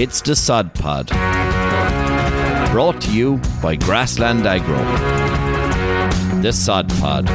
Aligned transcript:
It's 0.00 0.20
the 0.20 0.36
Sod 0.36 0.74
Pod. 0.74 1.08
Brought 2.70 3.00
to 3.00 3.12
you 3.12 3.40
by 3.60 3.74
Grassland 3.74 4.46
Agro. 4.46 4.78
The 6.40 6.52
Sod 6.52 6.88
Pod. 7.00 7.28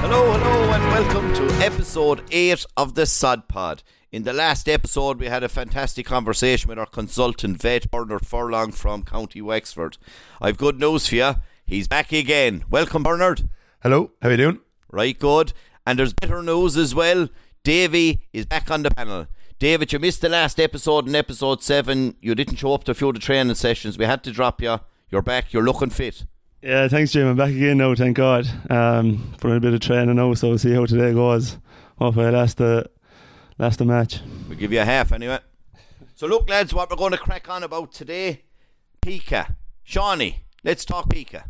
Hello, 0.00 0.32
hello, 0.32 0.70
and 0.72 0.84
welcome 0.84 1.34
to 1.34 1.54
episode 1.62 2.22
8 2.30 2.64
of 2.78 2.94
the 2.94 3.04
Sod 3.04 3.46
Pod. 3.46 3.82
In 4.10 4.22
the 4.22 4.32
last 4.32 4.68
episode, 4.70 5.20
we 5.20 5.26
had 5.26 5.44
a 5.44 5.48
fantastic 5.50 6.06
conversation 6.06 6.70
with 6.70 6.78
our 6.78 6.86
consultant 6.86 7.60
vet, 7.60 7.90
Bernard 7.90 8.24
Furlong 8.24 8.72
from 8.72 9.02
County 9.02 9.42
Wexford. 9.42 9.98
I've 10.40 10.56
good 10.56 10.80
news 10.80 11.08
for 11.08 11.16
you. 11.16 11.34
He's 11.66 11.88
back 11.88 12.10
again. 12.10 12.64
Welcome, 12.70 13.02
Bernard. 13.02 13.50
Hello, 13.82 14.12
how 14.22 14.28
are 14.28 14.30
you 14.30 14.36
doing? 14.38 14.60
Right, 14.90 15.18
good. 15.18 15.52
And 15.86 15.98
there's 15.98 16.12
better 16.12 16.42
news 16.42 16.76
as 16.76 16.94
well. 16.94 17.28
Davy 17.62 18.22
is 18.32 18.46
back 18.46 18.70
on 18.70 18.82
the 18.82 18.90
panel. 18.90 19.26
David, 19.58 19.92
you 19.92 19.98
missed 19.98 20.22
the 20.22 20.28
last 20.28 20.58
episode 20.58 21.06
in 21.06 21.14
episode 21.14 21.62
7. 21.62 22.16
You 22.20 22.34
didn't 22.34 22.56
show 22.56 22.72
up 22.72 22.84
to 22.84 22.92
a 22.92 22.94
few 22.94 23.08
of 23.08 23.14
the 23.14 23.20
training 23.20 23.54
sessions. 23.54 23.98
We 23.98 24.06
had 24.06 24.24
to 24.24 24.32
drop 24.32 24.62
you. 24.62 24.78
You're 25.10 25.22
back. 25.22 25.52
You're 25.52 25.62
looking 25.62 25.90
fit. 25.90 26.24
Yeah, 26.62 26.88
thanks, 26.88 27.12
Jim. 27.12 27.26
I'm 27.26 27.36
back 27.36 27.50
again 27.50 27.78
now, 27.78 27.94
thank 27.94 28.16
God. 28.16 28.46
Um, 28.70 29.34
for 29.38 29.54
a 29.54 29.60
bit 29.60 29.74
of 29.74 29.80
training 29.80 30.16
now, 30.16 30.34
so 30.34 30.48
we'll 30.48 30.58
see 30.58 30.72
how 30.72 30.86
today 30.86 31.12
goes. 31.12 31.58
Hopefully, 31.98 32.26
I 32.26 32.30
last 32.30 32.58
the, 32.58 32.88
last 33.58 33.78
the 33.78 33.84
match. 33.84 34.20
We'll 34.48 34.58
give 34.58 34.72
you 34.72 34.80
a 34.80 34.84
half 34.84 35.12
anyway. 35.12 35.38
So, 36.14 36.26
look, 36.26 36.48
lads, 36.48 36.74
what 36.74 36.90
we're 36.90 36.96
going 36.96 37.12
to 37.12 37.18
crack 37.18 37.48
on 37.48 37.62
about 37.62 37.92
today 37.92 38.44
Pica. 39.00 39.56
Shawnee, 39.82 40.44
let's 40.64 40.84
talk 40.84 41.08
Pica. 41.08 41.44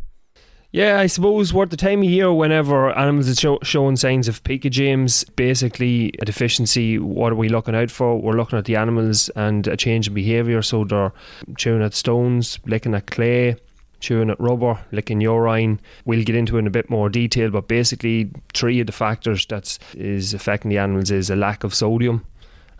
Yeah, 0.73 1.01
I 1.01 1.07
suppose 1.07 1.53
we're 1.53 1.63
at 1.63 1.69
the 1.69 1.75
time 1.75 1.99
of 1.99 2.05
year 2.05 2.31
whenever 2.31 2.97
animals 2.97 3.27
are 3.27 3.35
show, 3.35 3.59
showing 3.61 3.97
signs 3.97 4.29
of 4.29 4.41
pica 4.45 4.69
James, 4.69 5.25
basically 5.35 6.13
a 6.19 6.23
deficiency, 6.23 6.97
what 6.97 7.33
are 7.33 7.35
we 7.35 7.49
looking 7.49 7.75
out 7.75 7.91
for? 7.91 8.17
We're 8.17 8.37
looking 8.37 8.57
at 8.57 8.63
the 8.63 8.77
animals 8.77 9.27
and 9.35 9.67
a 9.67 9.75
change 9.75 10.07
in 10.07 10.13
behaviour. 10.13 10.61
So 10.61 10.85
they're 10.85 11.11
chewing 11.57 11.83
at 11.83 11.93
stones, 11.93 12.57
licking 12.65 12.95
at 12.95 13.07
clay, 13.07 13.57
chewing 13.99 14.29
at 14.29 14.39
rubber, 14.39 14.79
licking 14.93 15.19
urine. 15.19 15.81
We'll 16.05 16.23
get 16.23 16.37
into 16.37 16.55
it 16.55 16.59
in 16.59 16.67
a 16.67 16.71
bit 16.71 16.89
more 16.89 17.09
detail, 17.09 17.49
but 17.49 17.67
basically 17.67 18.31
three 18.53 18.79
of 18.79 18.87
the 18.87 18.93
factors 18.93 19.45
that 19.47 19.77
is 19.93 20.33
affecting 20.33 20.69
the 20.69 20.77
animals 20.77 21.11
is 21.11 21.29
a 21.29 21.35
lack 21.35 21.65
of 21.65 21.75
sodium, 21.75 22.25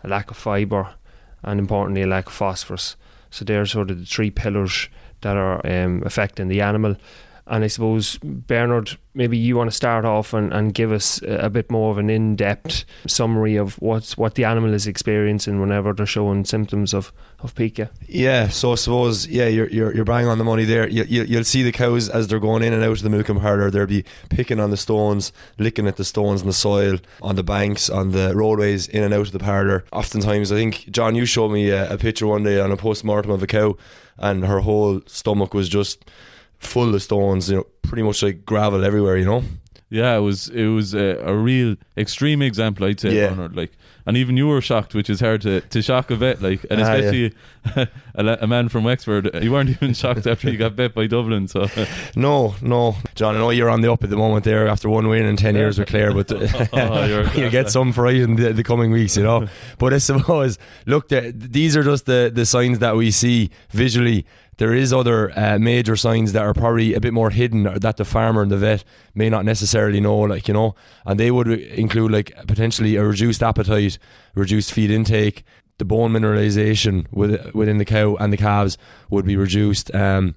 a 0.02 0.08
lack 0.08 0.30
of 0.30 0.38
fibre, 0.38 0.94
and 1.42 1.60
importantly 1.60 2.00
a 2.00 2.06
lack 2.06 2.28
of 2.28 2.32
phosphorus. 2.32 2.96
So 3.30 3.44
they're 3.44 3.66
sort 3.66 3.90
of 3.90 4.00
the 4.00 4.06
three 4.06 4.30
pillars 4.30 4.88
that 5.20 5.36
are 5.36 5.60
um, 5.66 6.02
affecting 6.06 6.48
the 6.48 6.62
animal. 6.62 6.96
And 7.46 7.64
I 7.64 7.66
suppose, 7.66 8.18
Bernard, 8.22 8.96
maybe 9.14 9.36
you 9.36 9.56
want 9.56 9.68
to 9.68 9.76
start 9.76 10.04
off 10.04 10.32
and, 10.32 10.52
and 10.52 10.72
give 10.72 10.92
us 10.92 11.20
a 11.26 11.50
bit 11.50 11.70
more 11.70 11.90
of 11.90 11.98
an 11.98 12.08
in 12.08 12.36
depth 12.36 12.84
summary 13.06 13.56
of 13.56 13.74
what's, 13.82 14.16
what 14.16 14.36
the 14.36 14.44
animal 14.44 14.72
is 14.72 14.86
experiencing 14.86 15.60
whenever 15.60 15.92
they're 15.92 16.06
showing 16.06 16.44
symptoms 16.44 16.94
of, 16.94 17.12
of 17.40 17.54
pica. 17.54 17.90
Yeah, 18.06 18.48
so 18.48 18.72
I 18.72 18.74
suppose, 18.76 19.26
yeah, 19.26 19.48
you're, 19.48 19.68
you're, 19.70 19.94
you're 19.94 20.10
on 20.12 20.38
the 20.38 20.44
money 20.44 20.64
there. 20.64 20.88
You, 20.88 21.04
you, 21.04 21.24
you'll 21.24 21.44
see 21.44 21.64
the 21.64 21.72
cows 21.72 22.08
as 22.08 22.28
they're 22.28 22.38
going 22.38 22.62
in 22.62 22.72
and 22.72 22.84
out 22.84 22.92
of 22.98 23.02
the 23.02 23.10
milking 23.10 23.40
parlour, 23.40 23.70
they'll 23.70 23.86
be 23.86 24.04
picking 24.30 24.60
on 24.60 24.70
the 24.70 24.76
stones, 24.76 25.32
licking 25.58 25.88
at 25.88 25.96
the 25.96 26.04
stones 26.04 26.42
in 26.42 26.46
the 26.46 26.52
soil, 26.52 26.98
on 27.20 27.34
the 27.34 27.42
banks, 27.42 27.90
on 27.90 28.12
the 28.12 28.36
roadways, 28.36 28.86
in 28.86 29.02
and 29.02 29.12
out 29.12 29.26
of 29.26 29.32
the 29.32 29.40
parlour. 29.40 29.84
Oftentimes, 29.92 30.52
I 30.52 30.54
think, 30.54 30.88
John, 30.90 31.16
you 31.16 31.26
showed 31.26 31.50
me 31.50 31.70
a, 31.70 31.92
a 31.92 31.98
picture 31.98 32.28
one 32.28 32.44
day 32.44 32.60
on 32.60 32.70
a 32.70 32.76
post 32.76 33.04
mortem 33.04 33.32
of 33.32 33.42
a 33.42 33.48
cow, 33.48 33.76
and 34.16 34.44
her 34.44 34.60
whole 34.60 35.00
stomach 35.06 35.54
was 35.54 35.68
just 35.68 36.04
full 36.62 36.94
of 36.94 37.02
stones, 37.02 37.50
you 37.50 37.56
know, 37.58 37.66
pretty 37.82 38.02
much 38.02 38.22
like 38.22 38.44
gravel 38.44 38.84
everywhere, 38.84 39.16
you 39.16 39.24
know. 39.26 39.42
Yeah, 39.90 40.16
it 40.16 40.20
was 40.20 40.48
it 40.48 40.68
was 40.68 40.94
a, 40.94 41.18
a 41.22 41.34
real 41.36 41.76
extreme 41.98 42.40
example, 42.40 42.86
I'd 42.86 42.98
say, 42.98 43.14
Yeah. 43.14 43.48
Like, 43.52 43.72
and 44.06 44.16
even 44.16 44.38
you 44.38 44.48
were 44.48 44.62
shocked, 44.62 44.94
which 44.94 45.10
is 45.10 45.20
hard 45.20 45.42
to, 45.42 45.60
to 45.60 45.82
shock 45.82 46.10
a 46.10 46.16
vet, 46.16 46.40
like, 46.40 46.64
and 46.70 46.80
Ah, 46.80 46.84
especially 46.94 47.34
a, 48.14 48.38
a 48.40 48.46
man 48.46 48.68
from 48.70 48.84
Wexford. 48.84 49.30
You 49.44 49.52
weren't 49.52 49.68
even 49.68 49.92
shocked 50.02 50.26
after 50.26 50.50
you 50.50 50.56
got 50.56 50.74
bet 50.76 50.94
by 50.94 51.06
Dublin. 51.06 51.46
So, 51.46 51.66
No, 52.16 52.54
no, 52.62 52.96
John. 53.14 53.36
I 53.36 53.38
know 53.38 53.50
you're 53.50 53.68
on 53.68 53.82
the 53.82 53.92
up 53.92 54.02
at 54.02 54.08
the 54.08 54.16
moment 54.16 54.44
there 54.44 54.66
after 54.66 54.88
one 54.88 55.08
win 55.08 55.26
in 55.26 55.36
ten 55.36 55.54
years 55.56 55.78
with 55.78 55.88
Clare, 55.88 56.12
but 56.14 56.32
Oh, 56.72 57.30
you 57.36 57.50
get 57.50 57.70
some 57.70 57.92
fright 57.92 58.16
in 58.16 58.36
the, 58.36 58.54
the 58.54 58.64
coming 58.64 58.92
weeks, 58.92 59.18
you 59.18 59.24
know. 59.24 59.46
But 59.76 59.92
I 59.92 59.98
suppose, 59.98 60.58
look, 60.86 61.08
the, 61.08 61.32
these 61.36 61.76
are 61.76 61.82
just 61.84 62.06
the 62.06 62.30
the 62.34 62.46
signs 62.46 62.78
that 62.78 62.96
we 62.96 63.10
see 63.10 63.50
visually. 63.72 64.24
There 64.58 64.74
is 64.74 64.92
other 64.92 65.36
uh, 65.38 65.58
major 65.58 65.96
signs 65.96 66.32
that 66.32 66.42
are 66.42 66.54
probably 66.54 66.94
a 66.94 67.00
bit 67.00 67.12
more 67.12 67.30
hidden 67.30 67.62
that 67.64 67.96
the 67.96 68.04
farmer 68.04 68.42
and 68.42 68.50
the 68.50 68.58
vet 68.58 68.84
may 69.14 69.30
not 69.30 69.44
necessarily 69.44 70.00
know, 70.00 70.18
like 70.18 70.46
you 70.46 70.54
know, 70.54 70.74
and 71.06 71.18
they 71.18 71.30
would 71.30 71.48
include 71.48 72.12
like 72.12 72.34
potentially 72.46 72.96
a 72.96 73.04
reduced 73.04 73.42
appetite, 73.42 73.98
reduced 74.34 74.72
feed 74.72 74.90
intake, 74.90 75.44
the 75.78 75.84
bone 75.84 76.12
mineralization 76.12 77.06
with, 77.10 77.54
within 77.54 77.78
the 77.78 77.84
cow 77.84 78.14
and 78.16 78.32
the 78.32 78.36
calves 78.36 78.78
would 79.10 79.24
be 79.24 79.36
reduced. 79.36 79.92
Um, 79.94 80.34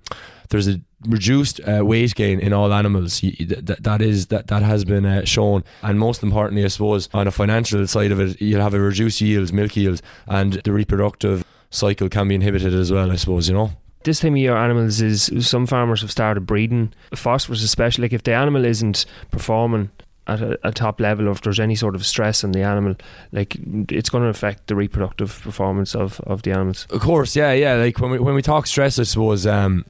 there's 0.50 0.68
a 0.68 0.80
reduced 1.08 1.60
uh, 1.68 1.86
weight 1.86 2.16
gain 2.16 2.40
in 2.40 2.54
all 2.54 2.74
animals. 2.74 3.22
That, 3.22 3.78
that 3.82 4.02
is 4.02 4.28
that 4.28 4.48
that 4.48 4.64
has 4.64 4.86
been 4.86 5.06
uh, 5.06 5.26
shown, 5.26 5.64
and 5.82 6.00
most 6.00 6.24
importantly, 6.24 6.64
I 6.64 6.70
suppose, 6.70 7.10
on 7.14 7.28
a 7.28 7.32
financial 7.32 7.86
side 7.88 8.12
of 8.12 8.20
it, 8.20 8.42
you'll 8.42 8.62
have 8.62 8.74
a 8.74 8.80
reduced 8.80 9.22
yields, 9.22 9.52
milk 9.52 9.76
yields, 9.76 10.02
and 10.28 10.54
the 10.54 10.72
reproductive 10.72 11.44
cycle 11.70 12.10
can 12.10 12.28
be 12.28 12.36
inhibited 12.36 12.74
as 12.74 12.92
well. 12.92 13.12
I 13.12 13.16
suppose 13.16 13.50
you 13.50 13.56
know. 13.56 13.72
This 14.06 14.20
time 14.20 14.34
of 14.34 14.38
year, 14.38 14.56
animals 14.56 15.02
is 15.02 15.32
some 15.40 15.66
farmers 15.66 16.02
have 16.02 16.12
started 16.12 16.42
breeding 16.42 16.94
phosphorus, 17.16 17.64
especially 17.64 18.04
like 18.04 18.14
if 18.14 18.22
the 18.22 18.34
animal 18.34 18.64
isn't 18.64 19.04
performing 19.32 19.90
at 20.28 20.42
a, 20.42 20.60
a 20.68 20.72
top 20.72 21.00
level, 21.00 21.28
or 21.28 21.32
if 21.32 21.42
there's 21.42 21.60
any 21.60 21.74
sort 21.74 21.96
of 21.96 22.06
stress 22.06 22.44
on 22.44 22.52
the 22.52 22.62
animal, 22.62 22.96
like 23.32 23.58
it's 23.90 24.10
going 24.10 24.24
to 24.24 24.30
affect 24.30 24.68
the 24.68 24.76
reproductive 24.76 25.42
performance 25.42 25.96
of, 25.96 26.20
of 26.22 26.44
the 26.44 26.52
animals. 26.52 26.86
Of 26.92 27.02
course, 27.02 27.36
yeah, 27.36 27.52
yeah. 27.54 27.76
Like 27.76 28.00
when 28.00 28.12
we 28.12 28.20
when 28.20 28.36
we 28.36 28.44
talk 28.44 28.68
stress, 28.68 29.00
I 29.00 29.04
suppose 29.04 29.48
um, 29.48 29.86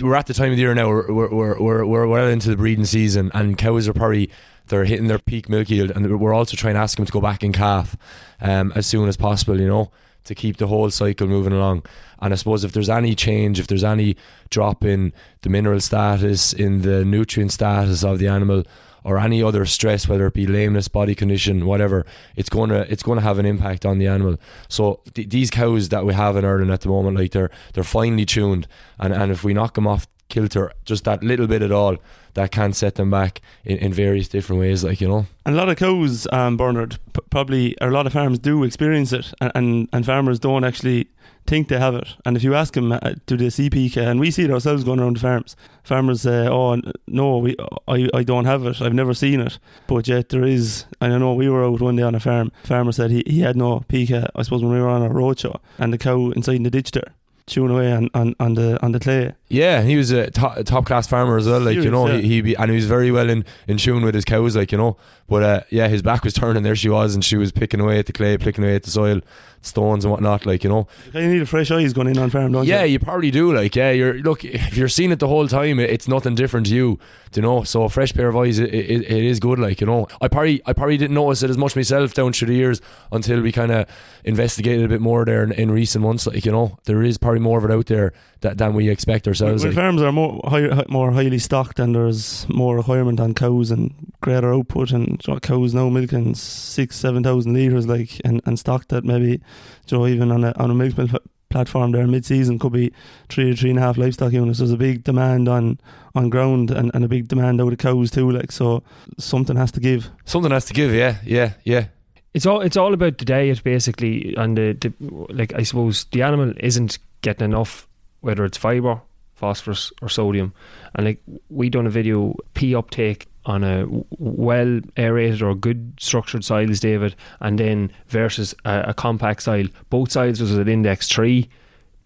we're 0.00 0.16
at 0.16 0.26
the 0.26 0.34
time 0.34 0.50
of 0.50 0.56
the 0.56 0.62
year 0.62 0.74
now. 0.74 0.88
We're 0.88 1.12
we're 1.12 1.60
we're, 1.60 1.86
we're, 1.86 2.06
well 2.08 2.26
into 2.26 2.48
the 2.48 2.56
breeding 2.56 2.86
season, 2.86 3.30
and 3.34 3.56
cows 3.56 3.86
are 3.86 3.92
probably 3.92 4.30
they're 4.66 4.84
hitting 4.84 5.06
their 5.06 5.20
peak 5.20 5.48
milk 5.48 5.70
yield, 5.70 5.92
and 5.92 6.18
we're 6.18 6.34
also 6.34 6.56
trying 6.56 6.74
to 6.74 6.80
ask 6.80 6.96
them 6.96 7.06
to 7.06 7.12
go 7.12 7.20
back 7.20 7.44
and 7.44 7.54
calf 7.54 7.96
um, 8.40 8.72
as 8.74 8.84
soon 8.86 9.08
as 9.08 9.16
possible. 9.16 9.60
You 9.60 9.68
know, 9.68 9.92
to 10.24 10.34
keep 10.34 10.56
the 10.56 10.66
whole 10.66 10.90
cycle 10.90 11.26
moving 11.26 11.52
along. 11.52 11.84
And 12.20 12.32
I 12.32 12.36
suppose 12.36 12.64
if 12.64 12.72
there's 12.72 12.90
any 12.90 13.14
change, 13.14 13.60
if 13.60 13.66
there's 13.66 13.84
any 13.84 14.16
drop 14.50 14.84
in 14.84 15.12
the 15.42 15.50
mineral 15.50 15.80
status, 15.80 16.52
in 16.52 16.82
the 16.82 17.04
nutrient 17.04 17.52
status 17.52 18.02
of 18.02 18.18
the 18.18 18.28
animal, 18.28 18.64
or 19.04 19.18
any 19.18 19.42
other 19.42 19.66
stress, 19.66 20.08
whether 20.08 20.26
it 20.26 20.32
be 20.32 20.46
lameness, 20.46 20.88
body 20.88 21.14
condition, 21.14 21.66
whatever, 21.66 22.06
it's 22.36 22.48
gonna 22.48 22.86
it's 22.88 23.02
gonna 23.02 23.20
have 23.20 23.38
an 23.38 23.44
impact 23.44 23.84
on 23.84 23.98
the 23.98 24.06
animal. 24.06 24.40
So 24.68 25.00
th- 25.12 25.28
these 25.28 25.50
cows 25.50 25.90
that 25.90 26.06
we 26.06 26.14
have 26.14 26.36
in 26.38 26.44
Ireland 26.44 26.70
at 26.70 26.80
the 26.80 26.88
moment, 26.88 27.18
like 27.18 27.32
they're 27.32 27.50
they're 27.74 27.84
finely 27.84 28.24
tuned, 28.24 28.66
and 28.98 29.12
and 29.12 29.30
if 29.30 29.44
we 29.44 29.52
knock 29.52 29.74
them 29.74 29.86
off 29.86 30.06
kilter, 30.28 30.72
just 30.84 31.04
that 31.04 31.22
little 31.22 31.46
bit 31.46 31.62
at 31.62 31.72
all, 31.72 31.96
that 32.34 32.50
can 32.50 32.72
set 32.72 32.96
them 32.96 33.10
back 33.10 33.40
in, 33.64 33.78
in 33.78 33.92
various 33.92 34.28
different 34.28 34.60
ways, 34.60 34.82
like 34.82 35.00
you 35.00 35.08
know. 35.08 35.26
And 35.46 35.54
a 35.54 35.58
lot 35.58 35.68
of 35.68 35.76
cows, 35.76 36.26
um, 36.32 36.56
Bernard, 36.56 36.98
p- 37.12 37.20
probably, 37.30 37.76
a 37.80 37.88
lot 37.88 38.06
of 38.06 38.12
farms 38.12 38.38
do 38.38 38.64
experience 38.64 39.12
it, 39.12 39.32
and, 39.40 39.52
and, 39.54 39.88
and 39.92 40.06
farmers 40.06 40.38
don't 40.38 40.64
actually 40.64 41.08
think 41.46 41.68
they 41.68 41.78
have 41.78 41.94
it. 41.94 42.08
And 42.24 42.36
if 42.36 42.42
you 42.42 42.54
ask 42.54 42.72
them, 42.72 42.90
uh, 42.90 42.98
do 43.26 43.36
they 43.36 43.50
see 43.50 43.68
pica? 43.68 44.08
And 44.08 44.18
we 44.18 44.30
see 44.30 44.44
it 44.44 44.50
ourselves 44.50 44.82
going 44.82 44.98
around 44.98 45.16
the 45.16 45.20
farms. 45.20 45.56
Farmers 45.82 46.22
say, 46.22 46.48
oh, 46.48 46.80
no, 47.06 47.36
we, 47.36 47.54
I, 47.86 48.08
I 48.14 48.22
don't 48.22 48.46
have 48.46 48.64
it. 48.64 48.80
I've 48.80 48.94
never 48.94 49.12
seen 49.12 49.40
it. 49.40 49.58
But 49.86 50.08
yet 50.08 50.30
there 50.30 50.44
is, 50.44 50.86
and 51.02 51.12
I 51.12 51.18
know 51.18 51.34
we 51.34 51.50
were 51.50 51.64
out 51.64 51.82
one 51.82 51.96
day 51.96 52.02
on 52.02 52.14
a 52.14 52.20
farm. 52.20 52.50
Farmer 52.64 52.92
said 52.92 53.10
he, 53.10 53.22
he 53.26 53.40
had 53.40 53.56
no 53.56 53.84
pica, 53.88 54.30
I 54.34 54.42
suppose, 54.42 54.62
when 54.62 54.72
we 54.72 54.80
were 54.80 54.88
on 54.88 55.02
a 55.02 55.10
roadshow, 55.10 55.60
and 55.78 55.92
the 55.92 55.98
cow 55.98 56.30
inside 56.30 56.56
in 56.56 56.62
the 56.62 56.70
ditch 56.70 56.92
there. 56.92 57.12
Chewing 57.46 57.72
away 57.72 57.92
on, 57.92 58.08
on, 58.14 58.34
on 58.40 58.54
the 58.54 58.82
on 58.82 58.92
the 58.92 58.98
clay. 59.00 59.34
Yeah, 59.54 59.82
he 59.82 59.96
was 59.96 60.10
a 60.10 60.30
top, 60.30 60.62
top 60.64 60.86
class 60.86 61.06
farmer 61.06 61.36
as 61.36 61.46
well. 61.46 61.60
Like 61.60 61.76
you 61.76 61.90
know, 61.90 62.08
yeah. 62.08 62.16
he, 62.18 62.28
he 62.28 62.40
be, 62.40 62.54
and 62.56 62.70
he 62.70 62.76
was 62.76 62.86
very 62.86 63.10
well 63.10 63.30
in, 63.30 63.44
in 63.68 63.78
tune 63.78 64.04
with 64.04 64.14
his 64.14 64.24
cows. 64.24 64.56
Like 64.56 64.72
you 64.72 64.78
know, 64.78 64.96
but 65.28 65.42
uh, 65.42 65.60
yeah, 65.70 65.88
his 65.88 66.02
back 66.02 66.24
was 66.24 66.34
turning. 66.34 66.62
There 66.62 66.76
she 66.76 66.88
was, 66.88 67.14
and 67.14 67.24
she 67.24 67.36
was 67.36 67.52
picking 67.52 67.80
away 67.80 67.98
at 67.98 68.06
the 68.06 68.12
clay, 68.12 68.36
picking 68.36 68.64
away 68.64 68.74
at 68.74 68.82
the 68.82 68.90
soil, 68.90 69.20
stones 69.64 70.04
and 70.04 70.12
whatnot. 70.12 70.46
Like 70.46 70.64
you 70.64 70.70
know, 70.70 70.86
You 71.12 71.28
need 71.28 71.42
a 71.42 71.46
fresh 71.46 71.70
eyes 71.70 71.92
going 71.92 72.08
in 72.08 72.18
on 72.18 72.30
farm, 72.30 72.52
don't 72.52 72.66
yeah, 72.66 72.84
you? 72.84 72.92
you 72.92 72.98
probably 72.98 73.30
do. 73.30 73.54
Like 73.54 73.74
yeah, 73.74 73.90
you're 73.90 74.14
look 74.14 74.44
if 74.44 74.76
you're 74.76 74.88
seeing 74.88 75.12
it 75.12 75.18
the 75.18 75.28
whole 75.28 75.48
time, 75.48 75.78
it, 75.78 75.90
it's 75.90 76.08
nothing 76.08 76.34
different 76.34 76.66
to 76.66 76.74
you. 76.74 76.98
You 77.34 77.42
know? 77.42 77.64
So 77.64 77.82
a 77.82 77.88
fresh 77.88 78.14
pair 78.14 78.28
of 78.28 78.36
eyes, 78.36 78.58
it, 78.58 78.72
it, 78.72 79.02
it 79.02 79.24
is 79.24 79.40
good. 79.40 79.58
Like 79.58 79.80
you 79.80 79.86
know, 79.86 80.06
I 80.20 80.28
probably 80.28 80.62
I 80.66 80.72
probably 80.72 80.96
didn't 80.96 81.14
notice 81.14 81.42
it 81.42 81.50
as 81.50 81.58
much 81.58 81.74
myself 81.74 82.14
down 82.14 82.32
through 82.32 82.48
the 82.48 82.54
years 82.54 82.80
until 83.10 83.40
we 83.40 83.52
kind 83.52 83.72
of 83.72 83.88
investigated 84.24 84.84
a 84.84 84.88
bit 84.88 85.00
more 85.00 85.24
there 85.24 85.42
in, 85.42 85.52
in 85.52 85.70
recent 85.70 86.04
months. 86.04 86.26
Like 86.26 86.44
you 86.44 86.52
know, 86.52 86.78
there 86.84 87.02
is 87.02 87.18
probably 87.18 87.40
more 87.40 87.58
of 87.58 87.64
it 87.64 87.70
out 87.70 87.86
there 87.86 88.12
that, 88.40 88.58
than 88.58 88.74
we 88.74 88.88
expect 88.88 89.26
ourselves. 89.26 89.43
When 89.44 89.58
like. 89.58 89.72
farms 89.74 90.02
are 90.02 90.12
more 90.12 90.40
high, 90.44 90.84
more 90.88 91.12
highly 91.12 91.38
stocked 91.38 91.78
and 91.78 91.94
there's 91.94 92.46
more 92.48 92.76
requirement 92.76 93.20
on 93.20 93.34
cows 93.34 93.70
and 93.70 93.94
greater 94.20 94.52
output 94.52 94.90
and 94.90 95.20
you 95.26 95.34
know, 95.34 95.40
cows 95.40 95.74
now 95.74 95.88
milking 95.88 96.34
six 96.34 96.96
seven 96.96 97.22
thousand 97.22 97.54
liters 97.54 97.86
like 97.86 98.20
and, 98.24 98.40
and 98.46 98.58
stocked 98.58 98.92
at 98.92 99.04
maybe 99.04 99.40
you 99.88 99.98
know, 99.98 100.06
even 100.06 100.30
on 100.30 100.44
a 100.44 100.52
on 100.56 100.70
a 100.70 100.74
milk 100.74 100.94
pl- 100.94 101.20
platform 101.50 101.92
there 101.92 102.06
mid 102.06 102.24
season 102.26 102.58
could 102.58 102.72
be 102.72 102.92
three 103.28 103.52
or 103.52 103.54
three 103.54 103.70
and 103.70 103.78
a 103.78 103.82
half 103.82 103.96
livestock 103.96 104.32
units. 104.32 104.58
There's 104.58 104.72
a 104.72 104.76
big 104.76 105.04
demand 105.04 105.48
on 105.48 105.78
on 106.16 106.28
ground 106.28 106.70
and, 106.70 106.90
and 106.94 107.04
a 107.04 107.08
big 107.08 107.28
demand 107.28 107.60
out 107.60 107.72
of 107.72 107.78
cows 107.78 108.10
too. 108.10 108.30
Like 108.30 108.52
so, 108.52 108.82
something 109.18 109.56
has 109.56 109.72
to 109.72 109.80
give. 109.80 110.10
Something 110.24 110.50
has 110.52 110.64
to 110.66 110.74
give. 110.74 110.92
Yeah, 110.92 111.18
yeah, 111.24 111.52
yeah. 111.64 111.86
It's 112.34 112.46
all 112.46 112.60
it's 112.60 112.76
all 112.76 112.92
about 112.92 113.18
the 113.18 113.24
diet 113.24 113.62
basically, 113.62 114.34
and 114.36 114.58
the, 114.58 114.72
the 114.72 114.92
like 115.32 115.54
I 115.54 115.62
suppose 115.62 116.06
the 116.06 116.22
animal 116.22 116.52
isn't 116.58 116.98
getting 117.22 117.44
enough, 117.44 117.86
whether 118.20 118.44
it's 118.44 118.58
fibre, 118.58 119.00
phosphorus, 119.44 119.92
or 120.00 120.08
sodium. 120.08 120.52
And 120.94 121.06
like 121.06 121.20
we 121.50 121.68
done 121.68 121.86
a 121.86 121.90
video 121.90 122.34
P 122.54 122.74
uptake 122.74 123.26
on 123.46 123.62
a 123.62 123.86
well 124.18 124.80
aerated 124.96 125.42
or 125.42 125.54
good 125.54 125.92
structured 126.00 126.44
soil 126.44 126.66
soils, 126.66 126.80
David, 126.80 127.14
and 127.40 127.58
then 127.58 127.90
versus 128.08 128.54
a, 128.64 128.84
a 128.88 128.94
compact 128.94 129.42
soil. 129.42 129.66
Both 129.90 130.12
soils 130.12 130.40
was 130.40 130.56
at 130.58 130.68
index 130.68 131.08
three, 131.08 131.48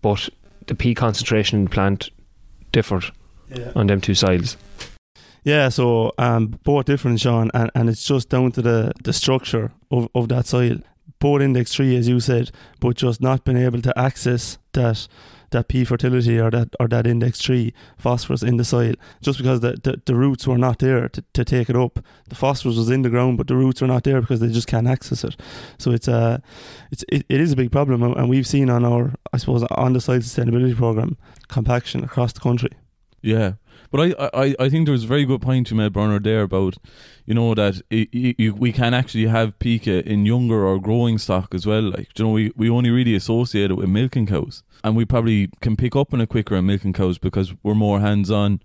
but 0.02 0.28
the 0.66 0.74
P 0.74 0.94
concentration 0.94 1.58
in 1.60 1.64
the 1.64 1.70
plant 1.70 2.10
differed 2.72 3.04
Yeah. 3.54 3.72
on 3.76 3.86
them 3.86 4.00
two 4.00 4.14
soils. 4.14 4.56
Yeah, 5.44 5.70
so 5.70 6.12
um, 6.18 6.58
both 6.64 6.86
different, 6.86 7.20
Sean, 7.20 7.50
and, 7.54 7.70
and 7.74 7.88
it's 7.88 8.04
just 8.04 8.28
down 8.28 8.52
to 8.52 8.62
the, 8.62 8.92
the 9.04 9.12
structure 9.12 9.70
of, 9.90 10.08
of 10.14 10.28
that 10.28 10.46
soil. 10.46 10.78
Both 11.20 11.42
index 11.42 11.74
three, 11.74 11.96
as 11.96 12.08
you 12.08 12.20
said, 12.20 12.50
but 12.80 12.96
just 12.96 13.20
not 13.20 13.44
being 13.44 13.58
able 13.58 13.80
to 13.82 13.92
access 13.98 14.58
that 14.72 15.08
that 15.50 15.68
P 15.68 15.84
fertility 15.84 16.38
or 16.38 16.50
that 16.50 16.74
or 16.78 16.88
that 16.88 17.06
index 17.06 17.40
three 17.40 17.72
phosphorus 17.96 18.42
in 18.42 18.56
the 18.56 18.64
soil, 18.64 18.94
just 19.20 19.38
because 19.38 19.60
the, 19.60 19.72
the, 19.82 20.00
the 20.04 20.14
roots 20.14 20.46
were 20.46 20.58
not 20.58 20.78
there 20.78 21.08
to, 21.08 21.24
to 21.32 21.44
take 21.44 21.70
it 21.70 21.76
up. 21.76 22.04
The 22.28 22.34
phosphorus 22.34 22.76
was 22.76 22.90
in 22.90 23.02
the 23.02 23.10
ground, 23.10 23.38
but 23.38 23.46
the 23.46 23.56
roots 23.56 23.82
are 23.82 23.86
not 23.86 24.04
there 24.04 24.20
because 24.20 24.40
they 24.40 24.48
just 24.48 24.68
can't 24.68 24.86
access 24.86 25.24
it. 25.24 25.36
So 25.78 25.90
it's 25.90 26.08
a 26.08 26.42
it's 26.90 27.04
it, 27.08 27.24
it 27.28 27.40
is 27.40 27.52
a 27.52 27.56
big 27.56 27.72
problem, 27.72 28.02
and 28.02 28.28
we've 28.28 28.46
seen 28.46 28.70
on 28.70 28.84
our 28.84 29.14
I 29.32 29.38
suppose 29.38 29.62
on 29.70 29.92
the 29.92 30.00
soil 30.00 30.18
sustainability 30.18 30.76
program 30.76 31.16
compaction 31.48 32.04
across 32.04 32.32
the 32.32 32.40
country. 32.40 32.70
Yeah, 33.20 33.54
but 33.90 34.00
I, 34.00 34.30
I, 34.34 34.54
I 34.58 34.68
think 34.68 34.86
there 34.86 34.92
was 34.92 35.04
a 35.04 35.08
very 35.08 35.24
good 35.24 35.40
point 35.40 35.70
you 35.70 35.76
made, 35.76 35.92
Bernard, 35.92 36.24
there 36.24 36.42
about 36.42 36.76
you 37.24 37.34
know 37.34 37.54
that 37.54 37.82
i 37.92 38.08
i 38.12 38.34
you, 38.38 38.54
we 38.54 38.72
can 38.72 38.94
actually 38.94 39.26
have 39.26 39.58
pica 39.58 40.06
in 40.08 40.26
younger 40.26 40.66
or 40.66 40.80
growing 40.80 41.18
stock 41.18 41.54
as 41.54 41.66
well. 41.66 41.82
Like 41.82 42.18
you 42.18 42.24
know, 42.24 42.32
we, 42.32 42.52
we 42.56 42.70
only 42.70 42.90
really 42.90 43.14
associate 43.14 43.70
it 43.70 43.74
with 43.74 43.88
milking 43.88 44.26
cows, 44.26 44.62
and 44.84 44.96
we 44.96 45.04
probably 45.04 45.50
can 45.60 45.76
pick 45.76 45.96
up 45.96 46.12
on 46.12 46.20
it 46.20 46.28
quicker 46.28 46.56
in 46.56 46.66
milking 46.66 46.92
cows 46.92 47.18
because 47.18 47.54
we're 47.62 47.74
more 47.74 48.00
hands 48.00 48.30
on. 48.30 48.60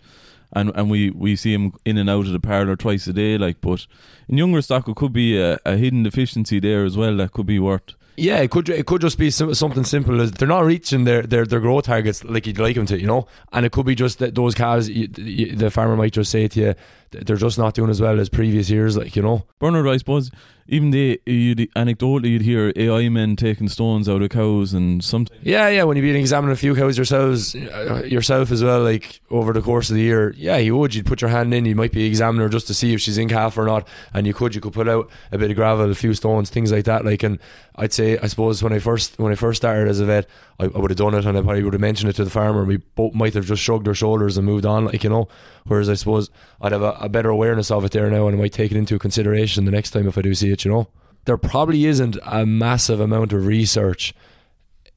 And, 0.56 0.72
and 0.76 0.88
we, 0.88 1.10
we 1.10 1.36
see 1.36 1.52
them 1.52 1.74
in 1.84 1.98
and 1.98 2.08
out 2.08 2.28
of 2.28 2.32
the 2.32 2.40
parlour 2.40 2.76
twice 2.76 3.08
a 3.08 3.14
day, 3.14 3.40
like. 3.40 3.60
But 3.60 3.88
in 4.30 4.38
younger 4.38 4.62
stock, 4.62 4.88
it 4.88 4.96
could 4.96 5.12
be 5.12 5.36
a, 5.36 5.58
a 5.66 5.78
hidden 5.78 6.04
deficiency 6.04 6.60
there 6.60 6.86
as 6.86 6.96
well 6.96 7.18
that 7.18 7.32
could 7.32 7.48
be 7.48 7.58
worth 7.58 7.96
Yeah, 8.16 8.40
it 8.40 8.52
could 8.52 8.70
it 8.70 8.86
could 8.86 9.02
just 9.02 9.18
be 9.18 9.32
something 9.32 9.84
simple 9.84 10.22
as 10.22 10.32
they're 10.32 10.48
not 10.48 10.66
reaching 10.66 11.04
their, 11.06 11.24
their, 11.24 11.46
their 11.46 11.60
growth 11.60 11.86
targets 11.86 12.24
like 12.24 12.46
you'd 12.46 12.60
like 12.60 12.76
them 12.76 12.86
to, 12.88 13.00
you 13.00 13.08
know. 13.08 13.28
And 13.52 13.66
it 13.66 13.72
could 13.72 13.88
be 13.88 13.96
just 13.96 14.20
that 14.20 14.36
those 14.36 14.54
calves, 14.54 14.88
you, 14.88 15.10
you, 15.18 15.56
the 15.56 15.72
farmer 15.72 15.96
might 15.96 16.14
just 16.14 16.30
say 16.30 16.48
to 16.48 16.60
you, 16.60 16.76
they're 17.14 17.36
just 17.36 17.58
not 17.58 17.74
doing 17.74 17.90
as 17.90 18.02
well 18.02 18.20
as 18.20 18.30
previous 18.30 18.70
years, 18.70 18.98
like 18.98 19.16
you 19.16 19.22
know. 19.22 19.46
Bernard, 19.60 19.88
I 19.88 19.98
suppose 19.98 20.32
even 20.68 20.92
the 20.92 21.22
you'd 21.26 21.58
anecdotally 21.76 22.30
you'd 22.30 22.42
hear 22.42 22.72
AI 22.76 23.10
men 23.10 23.36
taking 23.36 23.68
stones 23.68 24.08
out 24.08 24.22
of 24.22 24.30
cows 24.30 24.74
and 24.74 25.04
something. 25.04 25.38
Yeah, 25.42 25.68
yeah. 25.70 25.84
When 25.84 25.98
you've 25.98 26.06
been 26.06 26.16
examining 26.16 26.54
a 26.54 26.58
few 26.58 26.74
cows 26.76 26.98
yourselves, 26.98 27.56
uh, 27.56 28.04
yourself 28.06 28.52
as 28.52 28.64
well, 28.64 28.82
like 28.82 29.20
over 29.30 29.52
the 29.52 29.62
course 29.62 29.90
of 29.90 29.96
the 29.96 30.02
year, 30.02 30.34
yeah, 30.38 30.58
you 30.58 30.78
would. 30.78 30.96
You'd 30.96 31.06
put 31.06 31.22
your 31.22 31.30
hand 31.30 31.54
in. 31.54 31.66
You 31.66 31.76
might 31.76 31.92
be 31.92 32.06
examining 32.06 32.44
her 32.44 32.50
just 32.50 32.68
to 32.68 32.74
see 32.74 32.94
if 32.94 33.02
she's 33.02 33.18
in 33.18 33.30
calf 33.30 33.58
or 33.58 33.66
not, 33.66 33.88
and 34.14 34.26
you 34.26 34.34
could. 34.34 34.56
You 34.56 34.62
could 34.62 34.74
put 34.74 34.88
out 34.88 35.10
a 35.32 35.38
bit 35.38 35.52
of 35.52 35.58
gravel, 35.58 35.90
a 35.90 35.96
few 35.96 36.14
stones, 36.14 36.50
things 36.50 36.72
like 36.72 36.86
that. 36.86 37.04
Like, 37.04 37.24
and 37.24 37.40
I'd 37.76 37.94
say, 37.94 38.18
I 38.18 38.28
suppose 38.28 38.64
when 38.64 38.74
I 38.74 38.80
first 38.80 39.20
when 39.20 39.32
I 39.32 39.36
first 39.36 39.62
started 39.62 39.90
as 39.90 40.00
a 40.00 40.06
vet, 40.06 40.28
I, 40.60 40.66
I 40.66 40.78
would 40.78 40.92
have 40.92 40.98
done 40.98 41.14
it, 41.14 41.26
and 41.26 41.38
I 41.38 41.42
probably 41.42 41.64
would 41.64 41.74
have 41.74 41.82
mentioned 41.82 42.10
it 42.10 42.16
to 42.18 42.24
the 42.24 42.30
farmer. 42.30 42.64
We 42.64 42.78
both 42.78 43.14
might 43.14 43.34
have 43.34 43.46
just 43.46 43.62
shrugged 43.62 43.88
our 43.88 43.94
shoulders 43.94 44.38
and 44.38 44.46
moved 44.46 44.66
on, 44.66 44.86
like 44.86 45.04
you 45.04 45.10
know. 45.10 45.28
Whereas 45.66 45.90
I 45.90 45.96
suppose 45.96 46.30
I'd 46.62 46.72
have 46.72 46.82
a, 46.82 46.92
a 47.00 47.10
better 47.10 47.30
awareness 47.30 47.72
of 47.72 47.86
it 47.86 47.92
there 47.92 48.10
now, 48.10 48.28
and 48.28 48.38
I 48.38 48.40
might 48.40 48.54
take 48.54 48.72
it 48.72 48.78
into 48.78 49.00
consideration 49.00 49.66
the 49.66 49.72
next 49.72 49.92
time 49.92 50.08
if 50.08 50.18
I 50.18 50.22
do 50.22 50.34
see 50.34 50.52
it, 50.52 50.66
you 50.66 50.72
know. 50.72 50.88
There 51.26 51.38
probably 51.38 51.86
isn't 51.86 52.18
a 52.26 52.46
massive 52.46 53.00
amount 53.00 53.32
of 53.32 53.46
research 53.46 54.14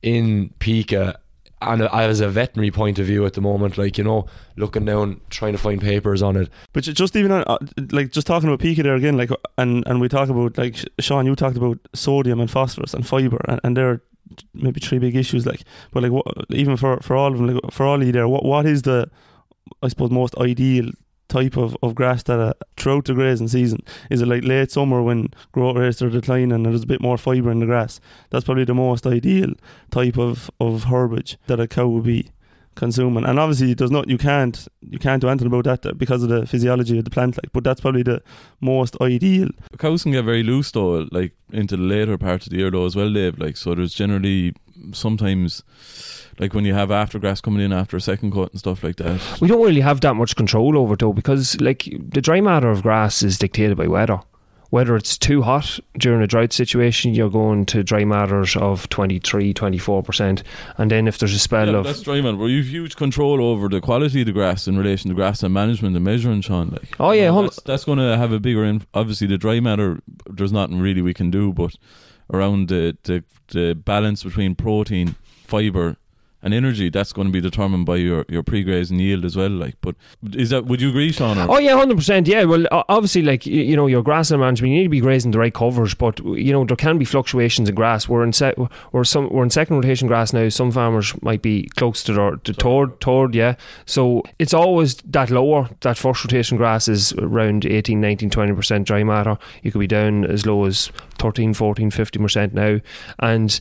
in 0.02 0.50
Pica 0.58 1.18
and 1.62 1.82
as 1.82 2.20
a 2.20 2.28
veterinary 2.28 2.70
point 2.70 2.98
of 2.98 3.06
view 3.06 3.24
at 3.24 3.32
the 3.32 3.40
moment, 3.40 3.78
like 3.78 3.96
you 3.96 4.04
know, 4.04 4.26
looking 4.56 4.84
down, 4.84 5.20
trying 5.30 5.52
to 5.52 5.58
find 5.58 5.80
papers 5.80 6.22
on 6.22 6.36
it. 6.36 6.50
But 6.72 6.84
just 6.84 7.16
even 7.16 7.32
on, 7.32 7.44
uh, 7.46 7.58
like 7.92 8.12
just 8.12 8.26
talking 8.26 8.48
about 8.48 8.60
Pica 8.60 8.82
there 8.82 8.94
again, 8.94 9.16
like 9.16 9.30
and 9.56 9.86
and 9.86 10.00
we 10.00 10.08
talk 10.08 10.28
about 10.28 10.58
like 10.58 10.76
Sean, 11.00 11.26
you 11.26 11.34
talked 11.34 11.56
about 11.56 11.78
sodium 11.94 12.40
and 12.40 12.50
phosphorus 12.50 12.92
and 12.94 13.06
fiber, 13.06 13.40
and, 13.48 13.60
and 13.64 13.76
there 13.76 13.90
are 13.90 14.02
maybe 14.54 14.80
three 14.80 14.98
big 14.98 15.16
issues. 15.16 15.46
Like, 15.46 15.62
but 15.92 16.02
like 16.02 16.12
what, 16.12 16.26
even 16.50 16.76
for 16.76 16.98
for 17.00 17.16
all 17.16 17.32
of 17.32 17.38
them, 17.38 17.46
like, 17.48 17.72
for 17.72 17.86
all 17.86 18.00
of 18.00 18.06
you 18.06 18.12
there, 18.12 18.28
what 18.28 18.44
what 18.44 18.66
is 18.66 18.82
the 18.82 19.10
I 19.82 19.88
suppose 19.88 20.10
most 20.10 20.36
ideal 20.38 20.90
type 21.28 21.56
of, 21.56 21.76
of 21.82 21.94
grass 21.94 22.22
that 22.24 22.38
uh, 22.38 22.52
throughout 22.76 23.04
the 23.06 23.14
grazing 23.14 23.48
season 23.48 23.80
is 24.10 24.22
it 24.22 24.28
like 24.28 24.44
late 24.44 24.70
summer 24.70 25.02
when 25.02 25.28
growth 25.52 25.76
rates 25.76 26.00
are 26.00 26.08
declining 26.08 26.52
and 26.52 26.64
there's 26.64 26.84
a 26.84 26.86
bit 26.86 27.00
more 27.00 27.18
fibre 27.18 27.50
in 27.50 27.58
the 27.58 27.66
grass 27.66 28.00
that's 28.30 28.44
probably 28.44 28.64
the 28.64 28.74
most 28.74 29.06
ideal 29.06 29.52
type 29.90 30.16
of, 30.16 30.48
of 30.60 30.84
herbage 30.84 31.36
that 31.48 31.58
a 31.58 31.66
cow 31.66 31.88
would 31.88 32.04
be 32.04 32.30
consuming 32.76 33.24
and 33.24 33.38
obviously 33.38 33.74
there's 33.74 33.90
not 33.90 34.08
you 34.08 34.18
can't 34.18 34.68
you 34.80 34.98
can't 34.98 35.20
do 35.20 35.28
anything 35.28 35.48
about 35.48 35.64
that 35.64 35.98
because 35.98 36.22
of 36.22 36.28
the 36.28 36.46
physiology 36.46 36.98
of 36.98 37.04
the 37.04 37.10
plant 37.10 37.36
like 37.36 37.50
but 37.52 37.64
that's 37.64 37.80
probably 37.80 38.02
the 38.02 38.22
most 38.60 38.96
ideal 39.00 39.48
Cows 39.78 40.02
can 40.02 40.12
get 40.12 40.24
very 40.24 40.42
loose 40.42 40.70
though, 40.70 41.06
like 41.10 41.32
into 41.52 41.76
the 41.76 41.82
later 41.82 42.16
part 42.18 42.44
of 42.44 42.50
the 42.50 42.56
year 42.56 42.70
though 42.70 42.86
as 42.86 42.96
well, 42.96 43.12
Dave. 43.12 43.38
Like 43.38 43.56
so, 43.56 43.74
there's 43.74 43.94
generally 43.94 44.54
sometimes 44.92 45.62
like 46.38 46.54
when 46.54 46.64
you 46.64 46.74
have 46.74 46.90
after 46.90 47.18
grass 47.18 47.40
coming 47.40 47.64
in 47.64 47.72
after 47.72 47.96
a 47.96 48.00
second 48.00 48.32
cut 48.32 48.50
and 48.50 48.58
stuff 48.58 48.82
like 48.82 48.96
that. 48.96 49.20
We 49.40 49.48
don't 49.48 49.64
really 49.64 49.80
have 49.80 50.00
that 50.02 50.14
much 50.14 50.36
control 50.36 50.78
over 50.78 50.96
though, 50.96 51.12
because 51.12 51.60
like 51.60 51.88
the 52.10 52.20
dry 52.20 52.40
matter 52.40 52.70
of 52.70 52.82
grass 52.82 53.22
is 53.22 53.38
dictated 53.38 53.76
by 53.76 53.86
weather. 53.86 54.20
Whether 54.70 54.96
it's 54.96 55.16
too 55.16 55.42
hot 55.42 55.78
during 55.96 56.22
a 56.22 56.26
drought 56.26 56.52
situation, 56.52 57.14
you're 57.14 57.30
going 57.30 57.66
to 57.66 57.82
dry 57.84 58.04
matters 58.04 58.56
of 58.56 58.88
23, 58.88 59.54
24%. 59.54 60.42
And 60.76 60.90
then 60.90 61.06
if 61.06 61.18
there's 61.18 61.34
a 61.34 61.38
spell 61.38 61.68
Yeah, 61.68 61.76
of. 61.76 61.84
that's 61.84 62.02
dry 62.02 62.20
man. 62.20 62.36
But 62.36 62.46
you've 62.46 62.66
huge 62.66 62.96
control 62.96 63.40
over 63.42 63.68
the 63.68 63.80
quality 63.80 64.20
of 64.22 64.26
the 64.26 64.32
grass 64.32 64.66
in 64.66 64.76
relation 64.76 65.08
to 65.10 65.14
grass 65.14 65.42
and 65.42 65.54
management 65.54 65.94
and 65.94 66.04
measuring, 66.04 66.40
Sean. 66.40 66.70
Like, 66.70 66.96
Oh, 66.98 67.12
yeah, 67.12 67.26
You 67.26 67.32
know, 67.32 67.42
that's, 67.42 67.62
that's 67.62 67.84
going 67.84 67.98
to 67.98 68.16
have 68.16 68.32
a 68.32 68.40
bigger. 68.40 68.64
Inf- 68.64 68.86
obviously, 68.92 69.26
the 69.28 69.38
dry 69.38 69.60
matter. 69.60 70.00
There's 70.28 70.52
nothing 70.52 70.80
really 70.80 71.00
we 71.02 71.14
can 71.14 71.30
do, 71.30 71.52
but 71.52 71.74
around 72.32 72.68
the 72.68 72.96
the, 73.04 73.22
the 73.48 73.74
balance 73.74 74.24
between 74.24 74.54
protein, 74.56 75.14
fiber, 75.46 75.96
and 76.46 76.54
energy, 76.54 76.88
that's 76.88 77.12
going 77.12 77.26
to 77.26 77.32
be 77.32 77.40
determined 77.40 77.86
by 77.86 77.96
your 77.96 78.24
your 78.28 78.44
pre-grazing 78.44 79.00
yield 79.00 79.24
as 79.24 79.36
well. 79.36 79.50
Like, 79.50 79.74
but 79.80 79.96
is 80.32 80.50
that? 80.50 80.64
Would 80.66 80.80
you 80.80 80.90
agree, 80.90 81.10
Sean? 81.10 81.36
Oh 81.38 81.58
yeah, 81.58 81.76
hundred 81.76 81.96
percent. 81.96 82.28
Yeah, 82.28 82.44
well, 82.44 82.66
obviously, 82.70 83.22
like 83.22 83.44
you 83.46 83.74
know, 83.74 83.88
your 83.88 84.04
grassland 84.04 84.40
management, 84.40 84.70
you 84.70 84.78
need 84.78 84.84
to 84.84 84.88
be 84.88 85.00
grazing 85.00 85.32
the 85.32 85.40
right 85.40 85.52
covers, 85.52 85.92
but 85.94 86.20
you 86.24 86.52
know 86.52 86.64
there 86.64 86.76
can 86.76 86.98
be 86.98 87.04
fluctuations 87.04 87.68
in 87.68 87.74
grass. 87.74 88.08
We're 88.08 88.22
in 88.22 88.32
se- 88.32 88.54
we're 88.92 89.02
some 89.02 89.28
we're 89.30 89.42
in 89.42 89.50
second 89.50 89.74
rotation 89.74 90.06
grass 90.06 90.32
now. 90.32 90.48
Some 90.48 90.70
farmers 90.70 91.20
might 91.20 91.42
be 91.42 91.68
close 91.76 92.04
to 92.04 92.12
their 92.12 92.36
the 92.44 92.52
third, 92.52 93.00
third, 93.00 93.34
yeah. 93.34 93.56
So 93.84 94.22
it's 94.38 94.54
always 94.54 94.94
that 94.98 95.30
lower. 95.30 95.68
That 95.80 95.98
first 95.98 96.24
rotation 96.24 96.56
grass 96.56 96.86
is 96.86 97.12
around 97.14 97.66
18, 97.66 98.00
19, 98.00 98.30
20 98.30 98.52
percent 98.52 98.86
dry 98.86 99.02
matter. 99.02 99.36
You 99.64 99.72
could 99.72 99.80
be 99.80 99.88
down 99.88 100.24
as 100.24 100.46
low 100.46 100.64
as 100.64 100.92
13, 101.18 101.54
14, 101.54 101.90
50 101.90 102.18
percent 102.20 102.54
now. 102.54 102.78
And 103.18 103.58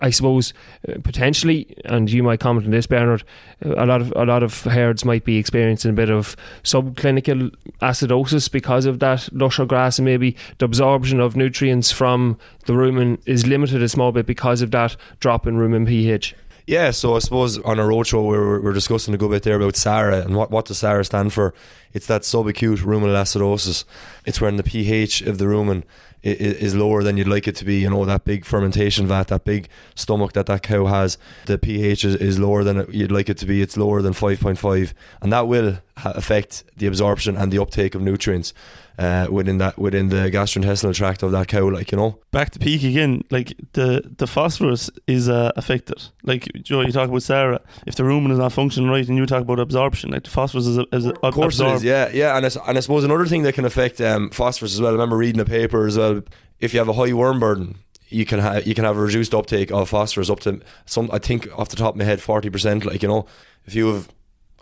I 0.00 0.10
suppose 0.10 0.54
uh, 0.88 0.94
potentially, 1.02 1.74
and 1.84 2.08
you 2.08 2.19
might 2.22 2.40
comment 2.40 2.66
on 2.66 2.72
this, 2.72 2.86
Bernard, 2.86 3.22
a 3.62 3.86
lot 3.86 4.00
of 4.00 4.12
a 4.16 4.24
lot 4.24 4.42
of 4.42 4.62
herds 4.64 5.04
might 5.04 5.24
be 5.24 5.36
experiencing 5.36 5.90
a 5.90 5.94
bit 5.94 6.10
of 6.10 6.36
subclinical 6.62 7.54
acidosis 7.82 8.50
because 8.50 8.86
of 8.86 8.98
that 9.00 9.28
lusher 9.32 9.66
grass, 9.66 9.98
and 9.98 10.06
maybe 10.06 10.36
the 10.58 10.64
absorption 10.64 11.20
of 11.20 11.36
nutrients 11.36 11.90
from 11.90 12.38
the 12.66 12.72
rumen 12.72 13.18
is 13.26 13.46
limited 13.46 13.82
a 13.82 13.88
small 13.88 14.12
bit 14.12 14.26
because 14.26 14.62
of 14.62 14.70
that 14.70 14.96
drop 15.20 15.46
in 15.46 15.56
rumen 15.56 15.86
pH. 15.86 16.34
Yeah, 16.66 16.92
so 16.92 17.16
I 17.16 17.18
suppose 17.18 17.58
on 17.58 17.80
a 17.80 17.82
roadshow 17.82 18.22
we 18.22 18.38
were, 18.38 18.60
we 18.60 18.66
were 18.66 18.72
discussing 18.72 19.12
a 19.12 19.16
good 19.18 19.32
bit 19.32 19.42
there 19.42 19.56
about 19.56 19.74
SARA 19.74 20.20
and 20.20 20.36
what, 20.36 20.52
what 20.52 20.66
does 20.66 20.78
SARA 20.78 21.04
stand 21.04 21.32
for? 21.32 21.52
It's 21.92 22.06
that 22.06 22.22
subacute 22.22 22.84
ruminal 22.84 23.16
acidosis. 23.16 23.84
It's 24.24 24.40
when 24.40 24.56
the 24.56 24.62
pH 24.62 25.22
of 25.22 25.38
the 25.38 25.46
rumen 25.46 25.82
is 26.22 26.74
lower 26.74 27.02
than 27.02 27.16
you'd 27.16 27.28
like 27.28 27.48
it 27.48 27.56
to 27.56 27.64
be. 27.64 27.80
You 27.80 27.90
know 27.90 28.04
that 28.04 28.24
big 28.24 28.44
fermentation 28.44 29.06
vat, 29.06 29.28
that 29.28 29.44
big 29.44 29.68
stomach 29.94 30.32
that 30.34 30.46
that 30.46 30.62
cow 30.62 30.86
has. 30.86 31.18
The 31.46 31.58
pH 31.58 32.04
is, 32.04 32.16
is 32.16 32.38
lower 32.38 32.64
than 32.64 32.86
you'd 32.90 33.12
like 33.12 33.28
it 33.28 33.38
to 33.38 33.46
be. 33.46 33.62
It's 33.62 33.76
lower 33.76 34.02
than 34.02 34.12
five 34.12 34.40
point 34.40 34.58
five, 34.58 34.94
and 35.20 35.32
that 35.32 35.48
will 35.48 35.78
affect 35.96 36.64
the 36.76 36.86
absorption 36.86 37.36
and 37.36 37.52
the 37.52 37.60
uptake 37.60 37.94
of 37.94 38.02
nutrients 38.02 38.52
uh, 39.00 39.26
within 39.30 39.56
that 39.58 39.78
within 39.78 40.10
the 40.10 40.30
gastrointestinal 40.30 40.94
tract 40.94 41.22
of 41.22 41.32
that 41.32 41.48
cow. 41.48 41.68
Like 41.70 41.90
you 41.90 41.96
know. 41.96 42.18
back 42.30 42.50
to 42.50 42.58
peak 42.58 42.84
again, 42.84 43.22
like 43.30 43.54
the 43.72 44.02
the 44.18 44.26
phosphorus 44.26 44.90
is 45.06 45.28
uh, 45.28 45.52
affected. 45.56 46.02
Like 46.22 46.48
Joe, 46.62 46.82
you 46.82 46.92
talk 46.92 47.08
about 47.08 47.22
SARA. 47.22 47.60
If 47.86 47.94
the 47.96 48.02
rumen 48.02 48.30
is 48.30 48.38
not 48.38 48.52
functioning 48.52 48.90
right, 48.90 49.08
and 49.08 49.16
you 49.16 49.24
talk 49.24 49.42
about 49.42 49.58
absorption, 49.58 50.10
like 50.10 50.24
the 50.24 50.30
phosphorus 50.30 50.66
is, 50.66 50.78
is 50.92 51.06
Of 51.06 51.34
course 51.34 51.54
absorbed. 51.54 51.76
is, 51.76 51.84
yeah, 51.84 52.10
yeah, 52.12 52.36
and 52.36 52.44
and 52.44 52.76
I 52.76 52.80
suppose 52.80 53.02
another 53.04 53.26
thing 53.26 53.42
that 53.44 53.54
can 53.54 53.64
affect 53.64 54.00
um, 54.02 54.30
phosphorus 54.30 54.74
as 54.74 54.80
well. 54.80 54.90
I 54.90 54.92
remember 54.92 55.16
reading 55.16 55.40
a 55.40 55.46
paper 55.46 55.86
as 55.86 55.96
well. 55.96 56.20
If 56.60 56.74
you 56.74 56.78
have 56.78 56.88
a 56.88 56.92
high 56.92 57.14
worm 57.14 57.40
burden, 57.40 57.78
you 58.10 58.26
can 58.26 58.38
have 58.40 58.66
you 58.66 58.74
can 58.74 58.84
have 58.84 58.98
a 58.98 59.00
reduced 59.00 59.34
uptake 59.34 59.72
of 59.72 59.88
phosphorus 59.88 60.28
up 60.28 60.40
to 60.40 60.60
some. 60.84 61.08
I 61.10 61.18
think 61.18 61.48
off 61.58 61.70
the 61.70 61.76
top 61.76 61.94
of 61.94 61.98
my 61.98 62.04
head, 62.04 62.20
forty 62.20 62.50
percent. 62.50 62.84
Like 62.84 63.02
you 63.02 63.08
know, 63.08 63.24
if 63.64 63.74
you 63.74 63.86
have 63.94 64.08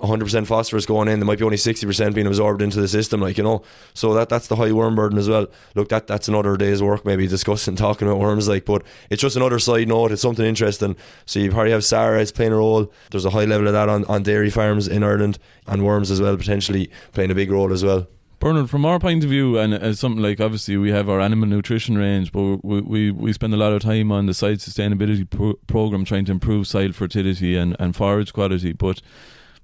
100% 0.00 0.46
phosphorus 0.46 0.86
going 0.86 1.08
in, 1.08 1.18
there 1.18 1.26
might 1.26 1.38
be 1.38 1.44
only 1.44 1.56
60% 1.56 2.14
being 2.14 2.26
absorbed 2.26 2.62
into 2.62 2.80
the 2.80 2.88
system, 2.88 3.20
like 3.20 3.36
you 3.36 3.44
know. 3.44 3.62
So 3.94 4.14
that 4.14 4.28
that's 4.28 4.46
the 4.46 4.56
high 4.56 4.72
worm 4.72 4.94
burden 4.94 5.18
as 5.18 5.28
well. 5.28 5.46
Look, 5.74 5.88
that 5.88 6.06
that's 6.06 6.28
another 6.28 6.56
day's 6.56 6.82
work, 6.82 7.04
maybe 7.04 7.26
discussing 7.26 7.76
talking 7.76 8.06
about 8.06 8.20
worms, 8.20 8.48
like. 8.48 8.64
But 8.64 8.82
it's 9.10 9.22
just 9.22 9.36
another 9.36 9.58
side 9.58 9.88
note. 9.88 10.12
It's 10.12 10.22
something 10.22 10.44
interesting. 10.44 10.96
So 11.26 11.40
you 11.40 11.50
probably 11.50 11.72
have 11.72 11.84
SARA 11.84 12.24
playing 12.26 12.52
a 12.52 12.56
role. 12.56 12.92
There's 13.10 13.24
a 13.24 13.30
high 13.30 13.44
level 13.44 13.66
of 13.66 13.72
that 13.72 13.88
on, 13.88 14.04
on 14.04 14.22
dairy 14.22 14.50
farms 14.50 14.86
in 14.86 15.02
Ireland, 15.02 15.38
and 15.66 15.84
worms 15.84 16.10
as 16.10 16.20
well 16.20 16.36
potentially 16.36 16.90
playing 17.12 17.30
a 17.30 17.34
big 17.34 17.50
role 17.50 17.72
as 17.72 17.84
well. 17.84 18.06
Bernard, 18.40 18.70
from 18.70 18.84
our 18.84 19.00
point 19.00 19.24
of 19.24 19.30
view, 19.30 19.58
and 19.58 19.74
as 19.74 19.98
something 19.98 20.22
like 20.22 20.40
obviously 20.40 20.76
we 20.76 20.92
have 20.92 21.08
our 21.08 21.20
animal 21.20 21.48
nutrition 21.48 21.98
range, 21.98 22.30
but 22.30 22.64
we 22.64 22.80
we, 22.80 23.10
we 23.10 23.32
spend 23.32 23.52
a 23.52 23.56
lot 23.56 23.72
of 23.72 23.82
time 23.82 24.12
on 24.12 24.26
the 24.26 24.34
site 24.34 24.58
sustainability 24.58 25.28
pro- 25.28 25.58
program 25.66 26.04
trying 26.04 26.24
to 26.26 26.32
improve 26.32 26.68
soil 26.68 26.92
fertility 26.92 27.56
and, 27.56 27.74
and 27.80 27.96
forage 27.96 28.32
quality. 28.32 28.72
But 28.72 29.02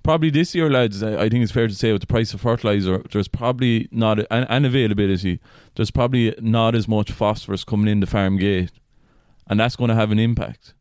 probably 0.05 0.31
this 0.31 0.55
year, 0.55 0.71
lads, 0.71 1.03
I 1.03 1.29
think 1.29 1.43
it's 1.43 1.51
fair 1.51 1.67
to 1.67 1.75
say 1.75 1.91
with 1.91 2.03
the 2.03 2.07
price 2.07 2.33
of 2.33 2.41
fertilizer, 2.41 3.03
there's 3.11 3.27
probably 3.27 3.89
not 3.91 4.21
and, 4.31 4.47
and 4.49 4.65
availability. 4.65 5.41
There's 5.75 5.91
probably 5.91 6.33
not 6.41 6.77
as 6.77 6.87
much 6.87 7.11
phosphorus 7.11 7.65
coming 7.65 7.89
in 7.89 7.99
the 7.99 8.07
farm 8.07 8.37
gate, 8.37 8.71
and 9.49 9.59
that's 9.59 9.75
going 9.75 9.89
to 9.89 9.97
have 9.97 10.13
an 10.13 10.21
impact. 10.21 10.75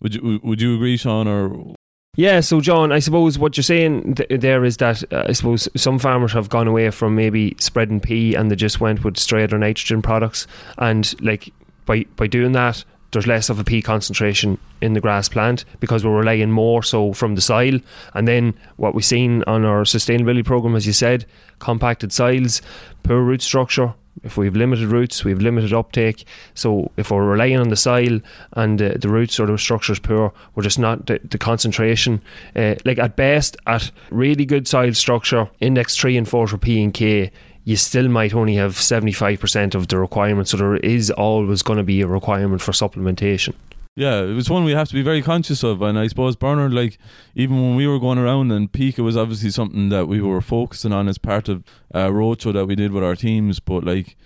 Would 0.00 0.14
you 0.14 0.40
would 0.44 0.60
you 0.60 0.76
agree, 0.76 0.96
Sean, 0.96 1.26
or 1.26 1.74
yeah, 2.16 2.40
so 2.40 2.60
John, 2.60 2.92
I 2.92 2.98
suppose 3.00 3.38
what 3.38 3.56
you're 3.56 3.64
saying 3.64 4.14
th- 4.14 4.40
there 4.40 4.64
is 4.64 4.76
that 4.76 5.02
uh, 5.12 5.24
I 5.28 5.32
suppose 5.32 5.68
some 5.76 5.98
farmers 5.98 6.32
have 6.32 6.48
gone 6.48 6.68
away 6.68 6.90
from 6.90 7.14
maybe 7.14 7.56
spreading 7.58 8.00
P 8.00 8.34
and 8.34 8.50
they 8.50 8.56
just 8.56 8.80
went 8.80 9.04
with 9.04 9.18
straight 9.18 9.52
or 9.52 9.58
nitrogen 9.58 10.02
products, 10.02 10.46
and 10.78 11.14
like 11.20 11.52
by 11.86 12.04
by 12.16 12.26
doing 12.26 12.52
that, 12.52 12.84
there's 13.16 13.26
less 13.26 13.48
of 13.48 13.58
a 13.58 13.64
P 13.64 13.80
concentration 13.80 14.58
in 14.82 14.92
the 14.92 15.00
grass 15.00 15.26
plant 15.26 15.64
because 15.80 16.04
we're 16.04 16.18
relying 16.18 16.50
more 16.50 16.82
so 16.82 17.14
from 17.14 17.34
the 17.34 17.40
soil. 17.40 17.80
And 18.12 18.28
then 18.28 18.52
what 18.76 18.94
we've 18.94 19.06
seen 19.06 19.42
on 19.46 19.64
our 19.64 19.84
sustainability 19.84 20.44
program, 20.44 20.76
as 20.76 20.86
you 20.86 20.92
said, 20.92 21.24
compacted 21.58 22.12
soils, 22.12 22.60
poor 23.04 23.22
root 23.22 23.40
structure. 23.40 23.94
If 24.22 24.36
we 24.36 24.44
have 24.44 24.56
limited 24.56 24.88
roots, 24.88 25.24
we 25.24 25.30
have 25.30 25.40
limited 25.40 25.72
uptake. 25.72 26.26
So 26.52 26.90
if 26.98 27.10
we're 27.10 27.24
relying 27.24 27.56
on 27.56 27.70
the 27.70 27.76
soil 27.76 28.20
and 28.52 28.82
uh, 28.82 28.94
the 28.98 29.08
roots 29.08 29.40
or 29.40 29.46
the 29.46 29.56
structure 29.56 29.94
is 29.94 29.98
poor, 29.98 30.32
we're 30.54 30.62
just 30.62 30.78
not 30.78 31.06
the, 31.06 31.18
the 31.24 31.38
concentration. 31.38 32.20
Uh, 32.54 32.74
like 32.84 32.98
at 32.98 33.16
best, 33.16 33.56
at 33.66 33.90
really 34.10 34.44
good 34.44 34.68
soil 34.68 34.92
structure, 34.92 35.48
index 35.60 35.96
three 35.96 36.18
and 36.18 36.28
four 36.28 36.46
for 36.46 36.58
P 36.58 36.82
and 36.82 36.92
K, 36.92 37.30
you 37.66 37.74
still 37.74 38.08
might 38.08 38.32
only 38.32 38.54
have 38.54 38.74
75% 38.74 39.74
of 39.74 39.88
the 39.88 39.98
requirement. 39.98 40.46
So 40.46 40.56
there 40.56 40.76
is 40.76 41.10
always 41.10 41.62
going 41.62 41.78
to 41.78 41.82
be 41.82 42.00
a 42.00 42.06
requirement 42.06 42.62
for 42.62 42.70
supplementation. 42.70 43.54
Yeah, 43.96 44.20
it 44.20 44.34
was 44.34 44.48
one 44.48 44.62
we 44.62 44.70
have 44.72 44.88
to 44.88 44.94
be 44.94 45.02
very 45.02 45.20
conscious 45.20 45.64
of, 45.64 45.82
and 45.82 45.98
I 45.98 46.06
suppose 46.06 46.36
Bernard, 46.36 46.72
like 46.72 46.96
even 47.34 47.60
when 47.60 47.74
we 47.74 47.88
were 47.88 47.98
going 47.98 48.18
around, 48.18 48.52
and 48.52 48.70
Pica 48.70 49.02
was 49.02 49.16
obviously 49.16 49.50
something 49.50 49.88
that 49.88 50.06
we 50.06 50.20
were 50.20 50.40
focusing 50.40 50.92
on 50.92 51.08
as 51.08 51.18
part 51.18 51.48
of 51.48 51.64
a 51.90 52.02
roadshow 52.02 52.52
that 52.52 52.66
we 52.66 52.76
did 52.76 52.92
with 52.92 53.02
our 53.02 53.16
teams. 53.16 53.58
But 53.58 53.82
like, 53.82 54.16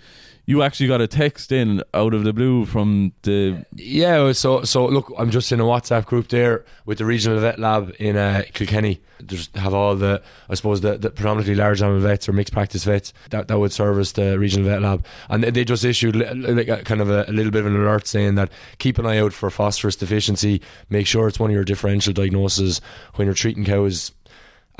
you 0.51 0.61
actually 0.63 0.87
got 0.87 0.99
a 0.99 1.07
text 1.07 1.53
in 1.53 1.81
out 1.93 2.13
of 2.13 2.25
the 2.25 2.33
blue 2.33 2.65
from 2.65 3.13
the 3.21 3.65
yeah. 3.73 4.33
So 4.33 4.63
so 4.63 4.85
look, 4.85 5.09
I'm 5.17 5.31
just 5.31 5.49
in 5.53 5.61
a 5.61 5.63
WhatsApp 5.63 6.05
group 6.05 6.27
there 6.27 6.65
with 6.85 6.97
the 6.97 7.05
regional 7.05 7.39
vet 7.39 7.57
lab 7.57 7.95
in 7.99 8.17
uh, 8.17 8.43
Kilkenny. 8.53 8.99
There's 9.21 9.47
have 9.55 9.73
all 9.73 9.95
the 9.95 10.21
I 10.49 10.55
suppose 10.55 10.81
the, 10.81 10.97
the 10.97 11.09
predominantly 11.09 11.55
large 11.55 11.81
animal 11.81 12.01
vets 12.01 12.27
or 12.27 12.33
mixed 12.33 12.51
practice 12.51 12.83
vets 12.83 13.13
that, 13.29 13.47
that 13.47 13.59
would 13.59 13.71
service 13.71 14.11
the 14.11 14.37
regional 14.37 14.67
vet 14.67 14.81
lab, 14.81 15.05
and 15.29 15.41
they 15.41 15.63
just 15.63 15.85
issued 15.85 16.17
like 16.17 16.67
a, 16.67 16.83
kind 16.83 16.99
of 16.99 17.09
a, 17.09 17.23
a 17.29 17.31
little 17.31 17.51
bit 17.51 17.61
of 17.61 17.67
an 17.67 17.77
alert 17.77 18.05
saying 18.05 18.35
that 18.35 18.51
keep 18.77 18.97
an 18.97 19.05
eye 19.05 19.19
out 19.19 19.31
for 19.31 19.49
phosphorus 19.49 19.95
deficiency. 19.95 20.61
Make 20.89 21.07
sure 21.07 21.29
it's 21.29 21.39
one 21.39 21.51
of 21.51 21.55
your 21.55 21.63
differential 21.63 22.11
diagnoses 22.11 22.81
when 23.15 23.25
you're 23.25 23.35
treating 23.35 23.63
cows 23.63 24.11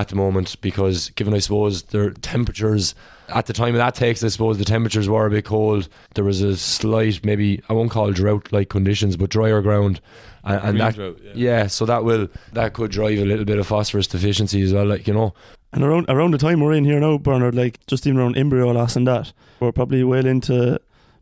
at 0.01 0.09
the 0.09 0.15
moment 0.15 0.59
because 0.61 1.09
given 1.11 1.33
I 1.33 1.39
suppose 1.39 1.83
their 1.83 2.11
temperatures 2.11 2.93
at 3.29 3.45
the 3.45 3.53
time 3.53 3.75
of 3.75 3.77
that 3.77 3.95
text 3.95 4.23
I 4.23 4.27
suppose 4.27 4.57
the 4.57 4.65
temperatures 4.65 5.07
were 5.07 5.25
a 5.25 5.29
bit 5.29 5.45
cold 5.45 5.87
there 6.15 6.25
was 6.25 6.41
a 6.41 6.57
slight 6.57 7.23
maybe 7.23 7.61
I 7.69 7.73
won't 7.73 7.91
call 7.91 8.11
drought 8.11 8.51
like 8.51 8.69
conditions 8.69 9.15
but 9.15 9.29
drier 9.29 9.61
ground 9.61 10.01
and, 10.43 10.61
and 10.63 10.79
that 10.81 10.95
drought, 10.95 11.19
yeah. 11.23 11.31
yeah. 11.35 11.67
so 11.67 11.85
that 11.85 12.03
will 12.03 12.27
that 12.51 12.73
could 12.73 12.91
drive 12.91 13.19
a 13.19 13.25
little 13.25 13.45
bit 13.45 13.59
of 13.59 13.67
phosphorus 13.67 14.07
deficiency 14.07 14.61
as 14.61 14.73
well 14.73 14.85
like 14.85 15.07
you 15.07 15.13
know 15.13 15.33
And 15.73 15.83
around 15.83 16.05
around 16.09 16.31
the 16.31 16.37
time 16.37 16.59
we're 16.59 16.73
in 16.73 16.83
here 16.83 16.99
now, 16.99 17.17
Bernard, 17.17 17.55
like 17.55 17.85
just 17.87 18.05
even 18.05 18.19
around 18.19 18.37
embryo 18.37 18.71
loss 18.71 18.95
and 18.97 19.07
that, 19.07 19.31
we're 19.59 19.71
probably 19.71 20.03
well 20.03 20.25
into 20.25 20.79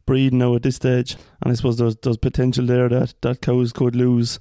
breeding 0.07 0.39
now 0.39 0.55
at 0.55 0.63
this 0.63 0.77
stage. 0.77 1.17
And 1.41 1.51
I 1.51 1.55
suppose 1.55 1.77
there's 1.77 1.95
there's 1.97 2.17
potential 2.17 2.65
there 2.65 2.89
that, 2.89 3.13
that 3.21 3.41
cows 3.41 3.71
could 3.71 3.95
lose. 3.95 4.39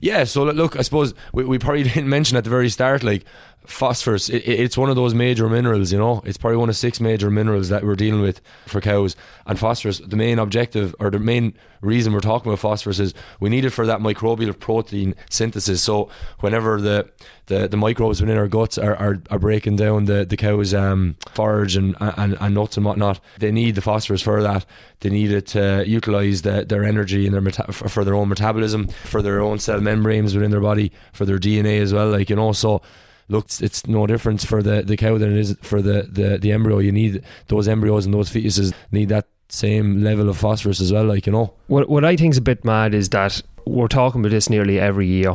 Yeah, 0.00 0.24
so 0.24 0.44
look, 0.44 0.76
I 0.76 0.82
suppose 0.82 1.14
we, 1.32 1.44
we 1.44 1.58
probably 1.58 1.82
didn't 1.84 2.08
mention 2.08 2.36
at 2.36 2.44
the 2.44 2.50
very 2.50 2.68
start, 2.68 3.02
like 3.02 3.24
phosphorus. 3.66 4.28
It, 4.28 4.40
it's 4.46 4.76
one 4.76 4.90
of 4.90 4.96
those 4.96 5.14
major 5.14 5.48
minerals, 5.48 5.92
you 5.92 5.98
know. 5.98 6.22
It's 6.24 6.36
probably 6.36 6.58
one 6.58 6.68
of 6.68 6.76
six 6.76 7.00
major 7.00 7.30
minerals 7.30 7.68
that 7.70 7.84
we're 7.84 7.96
dealing 7.96 8.20
with 8.20 8.40
for 8.66 8.80
cows. 8.80 9.16
And 9.46 9.58
phosphorus, 9.58 9.98
the 9.98 10.16
main 10.16 10.38
objective 10.38 10.94
or 10.98 11.10
the 11.10 11.18
main 11.18 11.54
reason 11.80 12.12
we're 12.12 12.20
talking 12.20 12.50
about 12.50 12.60
phosphorus 12.60 12.98
is 12.98 13.12
we 13.40 13.50
need 13.50 13.64
it 13.64 13.70
for 13.70 13.86
that 13.86 14.00
microbial 14.00 14.58
protein 14.58 15.14
synthesis. 15.30 15.82
So 15.82 16.08
whenever 16.40 16.80
the 16.80 17.10
the, 17.46 17.68
the 17.68 17.76
microbes 17.76 18.22
within 18.22 18.38
our 18.38 18.48
guts 18.48 18.78
are, 18.78 18.96
are, 18.96 19.22
are 19.30 19.38
breaking 19.38 19.76
down 19.76 20.06
the 20.06 20.24
the 20.24 20.36
cow's 20.36 20.72
um, 20.72 21.16
forage 21.34 21.76
and, 21.76 21.94
and 22.00 22.38
and 22.40 22.54
nuts 22.54 22.76
and 22.78 22.86
whatnot, 22.86 23.20
they 23.38 23.52
need 23.52 23.74
the 23.74 23.82
phosphorus 23.82 24.22
for 24.22 24.42
that. 24.42 24.64
They 25.00 25.10
need 25.10 25.30
it 25.30 25.46
to 25.48 25.84
utilize 25.86 26.40
the, 26.40 26.64
their 26.64 26.84
energy 26.84 27.26
and 27.26 27.34
their 27.34 27.42
meta- 27.42 27.70
for 27.72 28.02
their 28.02 28.14
own 28.14 28.30
metabolism, 28.30 28.88
for 28.88 29.20
their 29.20 29.40
own 29.42 29.58
cell 29.58 29.80
membranes 29.84 30.34
within 30.34 30.50
their 30.50 30.60
body, 30.60 30.92
for 31.12 31.24
their 31.24 31.38
DNA 31.38 31.80
as 31.80 31.92
well. 31.92 32.10
Like 32.10 32.30
you 32.30 32.36
know, 32.36 32.52
so 32.52 32.82
look, 33.28 33.46
it's 33.60 33.86
no 33.86 34.06
difference 34.06 34.44
for 34.44 34.62
the, 34.62 34.82
the 34.82 34.96
cow 34.96 35.18
than 35.18 35.32
it 35.32 35.38
is 35.38 35.56
for 35.62 35.80
the, 35.80 36.02
the, 36.02 36.38
the 36.38 36.52
embryo. 36.52 36.78
You 36.78 36.92
need 36.92 37.22
those 37.48 37.68
embryos 37.68 38.04
and 38.04 38.14
those 38.14 38.30
fetuses 38.30 38.72
need 38.92 39.08
that 39.08 39.26
same 39.48 40.02
level 40.02 40.28
of 40.28 40.36
phosphorus 40.36 40.80
as 40.80 40.92
well. 40.92 41.04
Like 41.04 41.26
you 41.26 41.32
know, 41.32 41.54
What 41.68 41.88
what 41.88 42.04
I 42.04 42.16
think's 42.16 42.38
a 42.38 42.42
bit 42.42 42.64
mad 42.64 42.94
is 42.94 43.10
that 43.10 43.40
we're 43.66 43.88
talking 43.88 44.20
about 44.20 44.30
this 44.30 44.50
nearly 44.50 44.78
every 44.80 45.06
year 45.06 45.34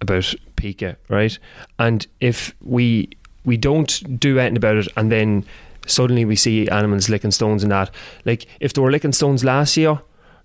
about 0.00 0.34
Pica, 0.56 0.96
right? 1.08 1.38
And 1.78 2.06
if 2.20 2.54
we 2.62 3.10
we 3.44 3.56
don't 3.56 4.18
do 4.18 4.38
anything 4.38 4.56
about 4.56 4.76
it, 4.76 4.88
and 4.96 5.10
then 5.12 5.44
suddenly 5.86 6.24
we 6.24 6.36
see 6.36 6.68
animals 6.68 7.08
licking 7.08 7.30
stones 7.30 7.62
and 7.62 7.72
that, 7.72 7.90
like 8.24 8.46
if 8.60 8.72
they 8.72 8.80
were 8.80 8.90
licking 8.90 9.12
stones 9.12 9.44
last 9.44 9.76
year, 9.76 10.00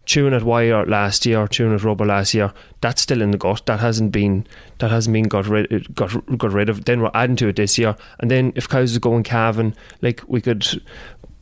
chewing 0.10 0.34
at 0.34 0.42
wire 0.42 0.84
last 0.88 1.24
year, 1.28 1.48
chewing 1.48 1.76
at 1.76 1.84
rubber 1.84 2.04
last 2.04 2.34
year, 2.34 2.52
that's 2.82 3.00
still 3.00 3.22
in 3.22 3.30
the 3.30 3.38
gut. 3.38 3.64
That 3.68 3.80
hasn't 3.80 4.12
been 4.12 4.48
that 4.80 4.90
hasn't 4.90 5.14
been 5.14 5.26
got 5.26 5.46
rid 5.46 5.94
got 5.94 6.12
got 6.36 6.52
rid 6.52 6.68
of. 6.68 6.86
Then 6.86 7.02
we're 7.02 7.12
adding 7.14 7.36
to 7.38 7.50
it 7.50 7.58
this 7.58 7.78
year, 7.78 7.96
and 8.20 8.32
then 8.32 8.52
if 8.56 8.68
cows 8.68 8.98
are 8.98 9.00
going 9.00 9.22
calving, 9.22 9.76
like 10.02 10.24
we 10.28 10.42
could 10.42 10.82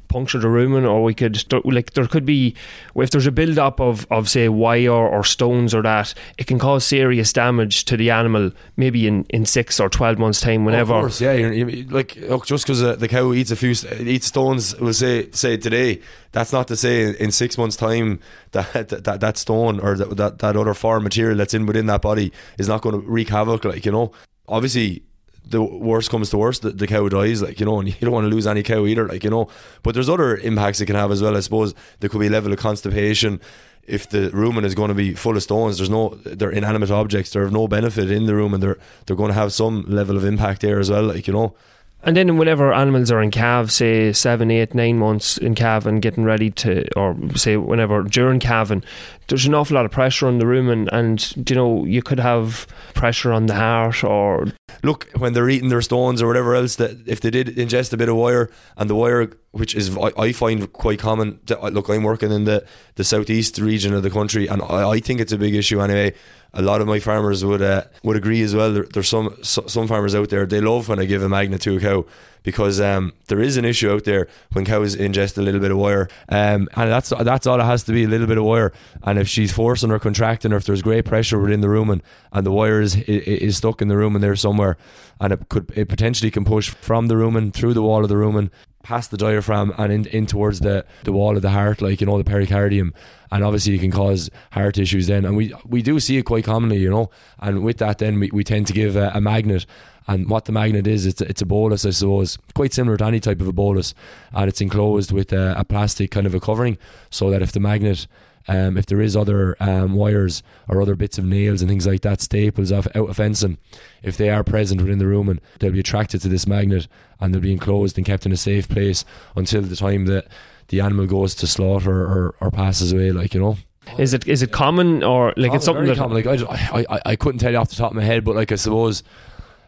puncture 0.08 0.40
the 0.40 0.48
rumen 0.48 0.90
or 0.90 1.04
we 1.04 1.14
could 1.14 1.44
like 1.66 1.94
there 1.94 2.08
could 2.08 2.26
be 2.26 2.56
if 2.96 3.12
there's 3.12 3.28
a 3.28 3.32
build 3.32 3.60
up 3.60 3.80
of 3.80 4.08
of 4.10 4.30
say 4.30 4.50
wire 4.50 4.92
or 4.92 5.24
stones 5.24 5.74
or 5.74 5.82
that 5.82 6.14
it 6.38 6.48
can 6.48 6.60
cause 6.60 6.86
serious 6.86 7.34
damage 7.34 7.86
to 7.86 7.98
the 7.98 8.10
animal 8.10 8.52
maybe 8.76 9.08
in 9.08 9.26
in 9.30 9.46
6 9.46 9.80
or 9.80 9.90
12 9.90 10.18
months 10.18 10.42
time 10.42 10.66
whenever 10.66 10.94
Of 10.94 11.02
course, 11.02 11.22
yeah. 11.22 11.34
You're, 11.34 11.54
you 11.54 11.84
like 11.90 12.16
look, 12.16 12.46
just 12.46 12.66
because 12.66 12.84
uh, 12.84 12.96
the 12.96 13.08
cow 13.08 13.34
eats 13.34 13.52
a 13.52 13.56
few 13.56 13.74
eats 14.00 14.28
stones, 14.28 14.76
we'll 14.80 14.94
say 14.94 15.30
say 15.32 15.58
today. 15.58 16.02
That's 16.32 16.54
not 16.54 16.68
to 16.68 16.76
say 16.76 17.16
in 17.16 17.32
six 17.32 17.58
months' 17.58 17.76
time 17.76 18.20
that 18.52 18.90
that, 18.90 19.20
that 19.20 19.38
stone 19.38 19.80
or 19.80 19.96
that, 19.96 20.18
that 20.18 20.40
that 20.40 20.58
other 20.58 20.74
foreign 20.74 21.04
material 21.04 21.38
that's 21.38 21.54
in 21.54 21.66
within 21.66 21.88
that 21.88 22.02
body 22.02 22.32
is 22.58 22.68
not 22.68 22.82
going 22.82 23.00
to 23.00 23.08
wreak 23.08 23.30
havoc. 23.30 23.66
Like 23.66 23.86
you 23.86 23.92
know, 23.92 24.12
obviously. 24.48 25.04
The 25.50 25.62
worst 25.62 26.10
comes 26.10 26.30
to 26.32 26.38
worst, 26.38 26.62
the, 26.62 26.72
the 26.72 26.88
cow 26.88 27.08
dies, 27.10 27.42
like 27.42 27.60
you 27.60 27.66
know, 27.66 27.80
and 27.80 27.88
you 27.89 27.96
don't 28.01 28.12
want 28.12 28.25
to 28.25 28.36
lose 28.36 28.48
any 28.48 28.63
cow 28.63 28.86
either, 28.86 29.08
like 29.08 29.24
you 29.24 29.30
know. 29.30 29.48
But 29.84 29.94
there's 29.94 30.10
other 30.10 30.38
impacts 30.38 30.82
it 30.82 30.86
can 30.86 30.96
have 30.96 31.12
as 31.12 31.22
well. 31.22 31.38
I 31.38 31.42
suppose 31.42 31.74
there 32.00 32.10
could 32.10 32.20
be 32.20 32.27
a 32.27 32.32
level 32.32 32.54
of 32.54 32.60
constipation, 32.60 33.39
if 33.88 34.10
the 34.10 34.30
rumen 34.32 34.66
is 34.66 34.75
going 34.75 34.89
to 34.89 34.94
be 34.94 35.13
full 35.13 35.38
of 35.38 35.44
stones, 35.44 35.77
there's 35.77 35.89
no 35.89 36.10
they're 36.25 36.51
inanimate 36.51 36.92
objects. 36.92 37.32
They're 37.32 37.44
of 37.44 37.54
no 37.54 37.68
benefit 37.68 38.12
in 38.12 38.25
the 38.25 38.36
room, 38.36 38.54
and 38.54 38.62
they're 38.62 38.77
they're 39.06 39.16
going 39.16 39.30
to 39.30 39.34
have 39.34 39.54
some 39.54 39.84
level 39.88 40.18
of 40.18 40.25
impact 40.25 40.62
there 40.62 40.80
as 40.80 40.92
well. 40.92 41.04
Like 41.04 41.25
you 41.25 41.34
know, 41.34 41.56
And 42.04 42.16
then 42.16 42.38
whenever 42.38 42.72
animals 42.72 43.12
are 43.12 43.22
in 43.22 43.32
calve, 43.32 43.72
say 43.72 44.13
seven, 44.13 44.51
eight, 44.51 44.75
nine 44.75 45.00
months 45.00 45.38
in 45.38 45.56
calve 45.56 45.88
and 45.88 46.01
getting 46.01 46.24
ready 46.24 46.51
to, 46.51 46.88
or 46.96 47.18
say 47.36 47.58
whenever 47.58 48.04
during 48.04 48.39
calving, 48.39 48.84
there's 49.27 49.46
an 49.46 49.56
awful 49.56 49.75
lot 49.75 49.86
of 49.86 49.92
pressure 49.92 50.27
on 50.27 50.38
the 50.38 50.46
rumen, 50.46 50.88
and 50.92 51.50
you 51.50 51.56
know 51.56 51.86
you 51.86 52.01
could 52.01 52.20
have 52.20 52.68
pressure 52.94 53.34
on 53.34 53.48
the 53.48 53.56
heart, 53.56 54.04
or 54.04 54.48
look 54.84 55.10
when 55.18 55.34
they're 55.34 55.50
eating 55.50 55.70
their 55.70 55.82
stones 55.82 56.22
or 56.22 56.27
whatever 56.27 56.56
else 56.56 56.75
that 56.75 57.08
if 57.08 57.20
they 57.20 57.30
did 57.30 57.48
ingest 57.48 57.94
a 57.94 57.98
bit 57.98 58.10
of 58.10 58.16
wire 58.16 58.50
and 58.77 58.89
the 58.89 58.96
wire 58.96 59.32
which 59.51 59.74
is 59.75 59.96
I, 59.98 60.32
find 60.34 60.72
quite 60.74 61.00
common 61.00 61.39
look 61.48 61.89
I'm 61.89 62.04
working 62.04 62.32
in 62.32 62.44
the 62.44 62.66
the 62.96 63.04
southeast 63.04 63.58
region 63.58 63.94
of 63.94 64.04
the 64.04 64.10
country 64.10 64.48
and 64.48 64.62
I, 64.62 64.92
I 64.92 65.00
think 65.00 65.20
it's 65.20 65.32
a 65.32 65.38
big 65.38 65.56
issue 65.56 65.82
anyway 65.82 66.13
a 66.54 66.62
lot 66.62 66.82
of 66.82 66.88
my 66.88 67.00
farmers 67.00 67.44
would 67.44 67.62
uh, 67.62 67.84
would 68.04 68.18
agree 68.18 68.42
as 68.42 68.56
well 68.56 68.74
there, 68.74 68.84
there's 68.84 69.10
some 69.10 69.36
so, 69.42 69.66
some 69.68 69.88
farmers 69.88 70.16
out 70.16 70.30
there 70.30 70.46
they 70.46 70.62
love 70.62 70.89
when 70.89 71.00
I 71.00 71.06
give 71.06 71.22
a 71.22 71.30
magnet 71.30 71.62
to 71.62 71.77
a 71.77 71.80
cow 71.80 72.06
because 72.48 72.80
um, 72.80 73.12
there 73.27 73.42
is 73.42 73.58
an 73.58 73.66
issue 73.66 73.92
out 73.92 74.06
there 74.06 74.30
when 74.54 74.63
cows 74.63 74.96
ingest 74.96 75.38
a 75.38 75.42
little 75.42 75.60
bit 75.60 75.70
of 75.70 75.77
wire, 75.77 76.08
um, 76.30 76.70
and 76.77 76.89
that's 76.89 77.10
that's 77.10 77.46
all 77.46 77.60
it 77.60 77.66
has 77.66 77.84
to 77.84 77.92
be 77.92 78.06
a 78.06 78.08
little 78.08 78.25
bit 78.25 78.38
of 78.38 78.46
wire. 78.46 78.72
And 79.04 79.20
if 79.20 79.27
she's 79.27 79.51
forcing 79.51 79.92
or 79.92 80.00
contracting, 80.00 80.54
or 80.54 80.56
if 80.56 80.63
there's 80.63 80.82
great 80.82 81.04
pressure 81.04 81.38
within 81.39 81.60
the 81.60 81.68
rumen 81.68 82.01
and 82.32 82.46
the 82.46 82.51
wire 82.54 82.80
is, 82.80 82.96
is 82.96 83.58
stuck 83.58 83.82
in 83.82 83.89
the 83.89 83.96
rumen 83.96 84.22
there 84.22 84.38
somewhere, 84.38 84.77
and 85.20 85.34
it 85.34 85.50
could 85.50 85.72
it 85.75 85.89
potentially 85.89 86.32
can 86.32 86.46
push 86.46 86.70
from 86.70 87.08
the 87.08 87.16
rumen 87.16 87.54
through 87.54 87.74
the 87.74 87.82
wall 87.82 88.04
of 88.04 88.08
the 88.08 88.16
rumen 88.16 88.50
past 88.88 89.12
the 89.12 89.17
diaphragm 89.17 89.74
and 89.77 89.91
in, 89.91 90.06
in 90.08 90.25
towards 90.25 90.62
the, 90.62 90.86
the 91.03 91.12
wall 91.12 91.36
of 91.36 91.41
the 91.41 91.50
heart, 91.50 91.82
like 91.82 92.00
you 92.00 92.08
know 92.08 92.17
the 92.17 92.24
pericardium, 92.24 92.94
and 93.32 93.44
obviously 93.44 93.75
it 93.75 93.79
can 93.79 93.91
cause 93.91 94.29
heart 94.51 94.77
issues 94.77 95.08
then. 95.08 95.25
And 95.25 95.36
we 95.36 95.53
we 95.65 95.82
do 95.82 96.00
see 96.00 96.17
it 96.17 96.24
quite 96.24 96.46
commonly, 96.46 96.77
you 96.77 96.89
know. 96.89 97.10
And 97.39 97.63
with 97.63 97.77
that, 97.79 97.98
then 97.98 98.17
we, 98.22 98.32
we 98.32 98.44
tend 98.46 98.65
to 98.67 98.74
give 98.74 98.96
a, 98.96 99.12
a 99.13 99.20
magnet. 99.20 99.65
And 100.10 100.29
what 100.29 100.46
the 100.46 100.53
magnet 100.53 100.88
is, 100.88 101.06
it's, 101.06 101.20
it's 101.20 101.41
a 101.41 101.46
bolus, 101.46 101.86
I 101.86 101.89
suppose, 101.89 102.38
quite 102.56 102.74
similar 102.74 102.96
to 102.96 103.06
any 103.06 103.20
type 103.20 103.41
of 103.41 103.48
a 103.50 103.51
bolus, 103.51 103.94
and 104.32 104.48
it's 104.48 104.62
enclosed 104.62 105.12
with 105.12 105.34
a, 105.34 105.53
a 105.58 105.65
plastic 105.65 106.12
kind 106.12 106.25
of 106.25 106.34
a 106.34 106.39
covering, 106.39 106.77
so 107.10 107.29
that 107.29 107.41
if 107.41 107.51
the 107.51 107.60
magnet 107.60 108.08
um, 108.48 108.77
if 108.77 108.86
there 108.86 109.01
is 109.01 109.16
other 109.16 109.56
um, 109.60 109.94
wires 109.94 110.42
or 110.68 110.82
other 110.82 110.96
bits 110.96 111.18
of 111.18 111.25
nails 111.25 111.62
and 111.62 111.70
things 111.70 111.86
like 111.86 112.01
that, 112.01 112.22
staples 112.22 112.72
of 112.72 112.88
out 112.96 113.10
of 113.10 113.18
fencing, 113.18 113.58
if 114.04 114.18
they 114.18 114.30
are 114.30 114.44
present 114.44 114.82
within 114.82 115.00
the 115.00 115.06
rumen, 115.06 115.39
they'll 115.60 115.72
be 115.72 115.80
attracted 115.80 116.22
to 116.22 116.30
this 116.30 116.48
magnet 116.48 116.88
and 117.20 117.34
they'll 117.34 117.42
be 117.42 117.51
enclosed 117.51 117.98
and 117.98 118.06
kept 118.06 118.25
in 118.25 118.32
a 118.32 118.38
safe 118.38 118.70
place 118.70 119.04
until 119.36 119.62
the 119.62 119.75
time 119.75 120.06
that 120.06 120.27
the 120.70 120.80
animal 120.80 121.06
goes 121.06 121.36
to 121.36 121.48
slaughter 121.48 122.04
or, 122.04 122.36
or 122.39 122.51
passes 122.51 122.94
away. 122.94 123.12
Like 123.12 123.34
you 123.34 123.42
know. 123.42 123.58
Is 123.98 124.13
it 124.13 124.27
is 124.27 124.44
it 124.44 124.51
common 124.51 125.04
or 125.04 125.27
like 125.38 125.48
Common, 125.48 125.56
it's 125.56 125.66
something 125.66 125.86
that 125.86 125.98
common. 125.98 126.24
like 126.24 126.27
I, 126.27 126.86
I, 126.89 127.01
I 127.06 127.16
couldn't 127.16 127.39
tell 127.39 127.51
you 127.51 127.58
off 127.58 127.70
the 127.70 127.75
top 127.75 127.92
of 127.92 127.96
my 127.96 128.04
head, 128.04 128.24
but 128.24 128.36
like 128.36 128.51
I 128.51 128.56
suppose. 128.56 129.04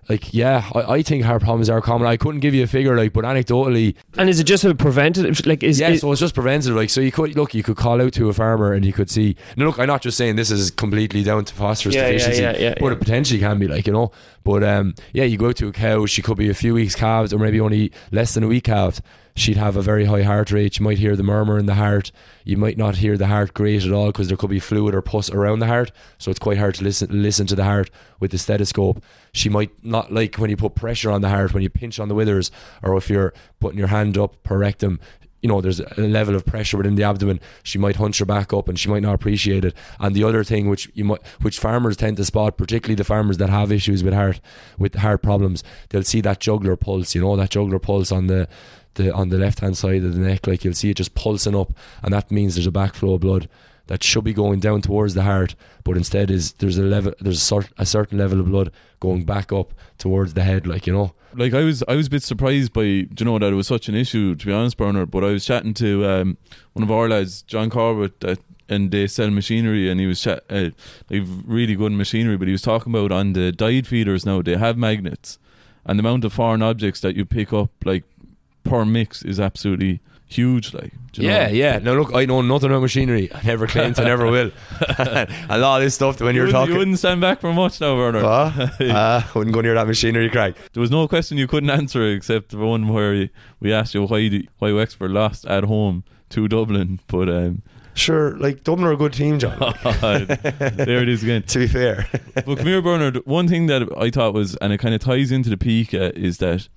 Like 0.07 0.33
yeah, 0.33 0.69
I, 0.73 0.79
I 0.93 1.01
think 1.03 1.23
heart 1.23 1.41
problems 1.43 1.69
are 1.69 1.81
common. 1.81 2.07
I 2.07 2.17
couldn't 2.17 2.39
give 2.39 2.53
you 2.53 2.63
a 2.63 2.67
figure, 2.67 2.95
like, 2.95 3.13
but 3.13 3.25
anecdotally, 3.25 3.95
and 4.17 4.29
is 4.29 4.39
it 4.39 4.45
just 4.45 4.63
a 4.63 4.73
preventative? 4.73 5.45
Like 5.45 5.63
is 5.63 5.79
yeah, 5.79 5.89
it, 5.89 5.99
so 5.99 6.11
it's 6.11 6.21
just 6.21 6.33
preventative. 6.33 6.75
Like, 6.75 6.89
so 6.89 7.01
you 7.01 7.11
could 7.11 7.35
look, 7.35 7.53
you 7.53 7.63
could 7.63 7.77
call 7.77 8.01
out 8.01 8.13
to 8.13 8.29
a 8.29 8.33
farmer 8.33 8.73
and 8.73 8.85
you 8.85 8.93
could 8.93 9.09
see. 9.09 9.35
No, 9.55 9.65
look, 9.65 9.79
I'm 9.79 9.87
not 9.87 10.01
just 10.01 10.17
saying 10.17 10.35
this 10.35 10.51
is 10.51 10.71
completely 10.71 11.23
down 11.23 11.45
to 11.45 11.53
phosphorus 11.53 11.95
Yeah, 11.95 12.11
deficiency, 12.11 12.41
yeah, 12.41 12.57
yeah, 12.57 12.75
but 12.79 12.91
it 12.93 12.99
potentially 12.99 13.39
can 13.39 13.59
be, 13.59 13.67
like 13.67 13.85
you 13.85 13.93
know. 13.93 14.11
But 14.43 14.63
um, 14.63 14.95
yeah, 15.13 15.25
you 15.25 15.37
go 15.37 15.51
to 15.51 15.67
a 15.67 15.71
cow, 15.71 16.05
she 16.05 16.21
could 16.21 16.37
be 16.37 16.49
a 16.49 16.53
few 16.53 16.73
weeks 16.73 16.95
calved, 16.95 17.33
or 17.33 17.39
maybe 17.39 17.59
only 17.59 17.91
less 18.11 18.33
than 18.33 18.43
a 18.43 18.47
week 18.47 18.65
calved. 18.65 19.01
She'd 19.35 19.55
have 19.55 19.77
a 19.77 19.81
very 19.81 20.03
high 20.03 20.23
heart 20.23 20.51
rate. 20.51 20.79
You 20.79 20.83
might 20.83 20.97
hear 20.97 21.15
the 21.15 21.23
murmur 21.23 21.57
in 21.57 21.65
the 21.65 21.75
heart. 21.75 22.11
You 22.43 22.57
might 22.57 22.77
not 22.77 22.97
hear 22.97 23.15
the 23.15 23.27
heart 23.27 23.53
great 23.53 23.85
at 23.85 23.91
all 23.93 24.07
because 24.07 24.27
there 24.27 24.35
could 24.35 24.49
be 24.49 24.59
fluid 24.59 24.93
or 24.93 25.01
pus 25.01 25.29
around 25.29 25.59
the 25.59 25.67
heart. 25.67 25.93
So 26.17 26.29
it's 26.29 26.39
quite 26.39 26.57
hard 26.57 26.75
to 26.75 26.83
listen 26.83 27.21
listen 27.21 27.47
to 27.47 27.55
the 27.55 27.63
heart 27.63 27.89
with 28.19 28.31
the 28.31 28.37
stethoscope. 28.37 29.01
She 29.31 29.47
might 29.47 29.71
not 29.81 30.11
like 30.11 30.35
when 30.35 30.49
you 30.49 30.57
put 30.57 30.75
pressure 30.75 31.09
on 31.09 31.21
the 31.21 31.29
heart, 31.29 31.53
when 31.53 31.63
you 31.63 31.69
pinch 31.69 31.99
on 31.99 32.09
the 32.09 32.15
withers, 32.15 32.51
or 32.83 32.97
if 32.97 33.09
you're 33.09 33.33
putting 33.61 33.79
your 33.79 33.87
hand 33.87 34.17
up 34.17 34.43
per 34.43 34.57
rectum. 34.57 34.99
You 35.41 35.49
know, 35.49 35.61
there's 35.61 35.79
a 35.79 36.01
level 36.01 36.35
of 36.35 36.45
pressure 36.45 36.77
within 36.77 36.95
the 36.95 37.03
abdomen. 37.03 37.39
She 37.63 37.77
might 37.77 37.95
hunch 37.95 38.19
her 38.19 38.25
back 38.25 38.51
up, 38.51 38.67
and 38.67 38.77
she 38.77 38.89
might 38.89 39.01
not 39.01 39.15
appreciate 39.15 39.63
it. 39.63 39.73
And 39.99 40.15
the 40.15 40.23
other 40.23 40.43
thing, 40.43 40.69
which 40.69 40.91
you 40.93 41.05
might, 41.05 41.25
which 41.41 41.59
farmers 41.59 41.97
tend 41.97 42.17
to 42.17 42.25
spot, 42.25 42.57
particularly 42.57 42.95
the 42.95 43.03
farmers 43.03 43.37
that 43.37 43.49
have 43.49 43.71
issues 43.71 44.03
with 44.03 44.13
heart, 44.13 44.41
with 44.77 44.95
heart 44.95 45.21
problems, 45.21 45.63
they'll 45.89 46.03
see 46.03 46.21
that 46.21 46.39
jugular 46.39 46.75
pulse. 46.75 47.15
You 47.15 47.21
know, 47.21 47.35
that 47.37 47.51
jugular 47.51 47.79
pulse 47.79 48.11
on 48.11 48.27
the 48.27 48.47
the 48.95 49.13
on 49.13 49.29
the 49.29 49.37
left 49.37 49.59
hand 49.59 49.77
side 49.77 50.03
of 50.03 50.13
the 50.13 50.19
neck, 50.19 50.45
like 50.47 50.63
you'll 50.63 50.73
see 50.73 50.89
it 50.89 50.97
just 50.97 51.15
pulsing 51.15 51.55
up, 51.55 51.73
and 52.03 52.13
that 52.13 52.31
means 52.31 52.55
there's 52.55 52.67
a 52.67 52.71
backflow 52.71 53.15
of 53.15 53.21
blood 53.21 53.47
that 53.89 54.03
should 54.03 54.23
be 54.23 54.33
going 54.33 54.59
down 54.59 54.83
towards 54.83 55.15
the 55.15 55.23
heart, 55.23 55.55
but 55.83 55.97
instead 55.97 56.29
is 56.29 56.53
there's 56.53 56.77
a 56.77 56.83
level 56.83 57.11
there's 57.19 57.37
a, 57.37 57.41
sort, 57.41 57.69
a 57.79 57.87
certain 57.87 58.19
level 58.19 58.39
of 58.39 58.45
blood 58.45 58.71
going 58.99 59.25
back 59.25 59.51
up 59.51 59.73
towards 59.97 60.35
the 60.35 60.43
head, 60.43 60.67
like 60.67 60.85
you 60.85 60.93
know. 60.93 61.15
like 61.33 61.55
I 61.55 61.63
was 61.63 61.83
I 61.87 61.95
was 61.95 62.05
a 62.05 62.11
bit 62.11 62.21
surprised 62.21 62.71
by 62.71 62.83
you 62.83 63.07
know 63.21 63.39
that 63.39 63.51
it 63.51 63.55
was 63.55 63.65
such 63.65 63.89
an 63.89 63.95
issue 63.95 64.35
to 64.35 64.45
be 64.45 64.53
honest, 64.53 64.77
Bernard. 64.77 65.09
But 65.09 65.23
I 65.23 65.31
was 65.31 65.43
chatting 65.43 65.73
to 65.75 66.05
um, 66.05 66.37
one 66.73 66.83
of 66.83 66.91
our 66.91 67.09
lads, 67.09 67.41
John 67.41 67.71
Corbett, 67.71 68.39
and 68.69 68.91
they 68.91 69.07
sell 69.07 69.31
machinery, 69.31 69.89
and 69.89 69.99
he 69.99 70.05
was 70.05 70.21
chat, 70.21 70.43
uh, 70.51 70.69
really 71.09 71.73
good 71.73 71.91
machinery. 71.91 72.37
But 72.37 72.47
he 72.47 72.51
was 72.51 72.61
talking 72.61 72.93
about 72.93 73.11
on 73.11 73.33
the 73.33 73.51
diet 73.51 73.87
feeders 73.87 74.23
now 74.23 74.43
they 74.43 74.55
have 74.55 74.77
magnets, 74.77 75.39
and 75.83 75.97
the 75.97 76.01
amount 76.01 76.25
of 76.25 76.33
foreign 76.33 76.61
objects 76.61 77.01
that 77.01 77.15
you 77.15 77.25
pick 77.25 77.51
up 77.51 77.71
like 77.83 78.03
per 78.63 78.85
mix 78.85 79.23
is 79.23 79.39
absolutely 79.39 79.99
huge. 80.29 80.73
Like 80.73 80.93
you 81.15 81.27
yeah, 81.27 81.47
know? 81.47 81.53
yeah. 81.53 81.79
Now 81.79 81.93
look, 81.93 82.13
I 82.15 82.25
know 82.25 82.41
nothing 82.41 82.69
about 82.69 82.81
machinery. 82.81 83.29
I 83.33 83.41
never 83.43 83.67
claimed 83.67 83.99
I 83.99 84.03
never 84.05 84.29
will. 84.29 84.51
a 85.49 85.57
lot 85.57 85.77
of 85.77 85.83
this 85.83 85.95
stuff 85.95 86.21
when 86.21 86.35
You 86.35 86.43
you're 86.43 86.51
talking. 86.51 86.73
you 86.73 86.79
wouldn't 86.79 86.99
stand 86.99 87.19
back 87.19 87.41
for 87.41 87.51
much 87.51 87.81
now, 87.81 87.95
Bernard. 87.95 88.23
Uh, 88.23 88.67
uh, 88.85 89.21
wouldn't 89.35 89.53
go 89.53 89.61
near 89.61 89.73
that 89.73 89.87
machinery, 89.87 90.29
Craig. 90.29 90.55
There 90.73 90.81
was 90.81 90.91
no 90.91 91.07
question 91.07 91.37
you 91.37 91.47
couldn't 91.47 91.69
answer 91.71 92.07
except 92.07 92.51
the 92.51 92.57
one 92.57 92.87
where 92.87 93.29
we 93.59 93.73
asked 93.73 93.93
you 93.93 94.05
why 94.05 94.29
the- 94.29 94.47
why 94.59 94.71
Wexford 94.71 95.11
lost 95.11 95.45
at 95.45 95.63
home 95.65 96.03
to 96.29 96.47
Dublin, 96.47 96.99
but 97.07 97.27
um, 97.27 97.63
Sure, 97.95 98.37
like 98.37 98.63
Dublin 98.63 98.87
are 98.87 98.93
a 98.93 98.95
good 98.97 99.11
team, 99.11 99.39
John. 99.39 99.57
there 99.83 101.01
it 101.01 101.09
is 101.09 101.21
again. 101.23 101.41
to 101.47 101.59
be 101.59 101.67
fair, 101.67 102.07
But 102.33 102.45
come 102.57 102.67
here, 102.67 102.81
Bernard. 102.81 103.17
One 103.25 103.47
thing 103.49 103.65
that 103.65 103.89
I 103.97 104.09
thought 104.09 104.33
was, 104.33 104.55
and 104.57 104.71
it 104.71 104.77
kind 104.77 104.93
of 104.95 105.01
ties 105.01 105.31
into 105.31 105.49
the 105.49 105.57
peak, 105.57 105.93
uh, 105.93 106.11
is 106.15 106.37
that 106.37 106.69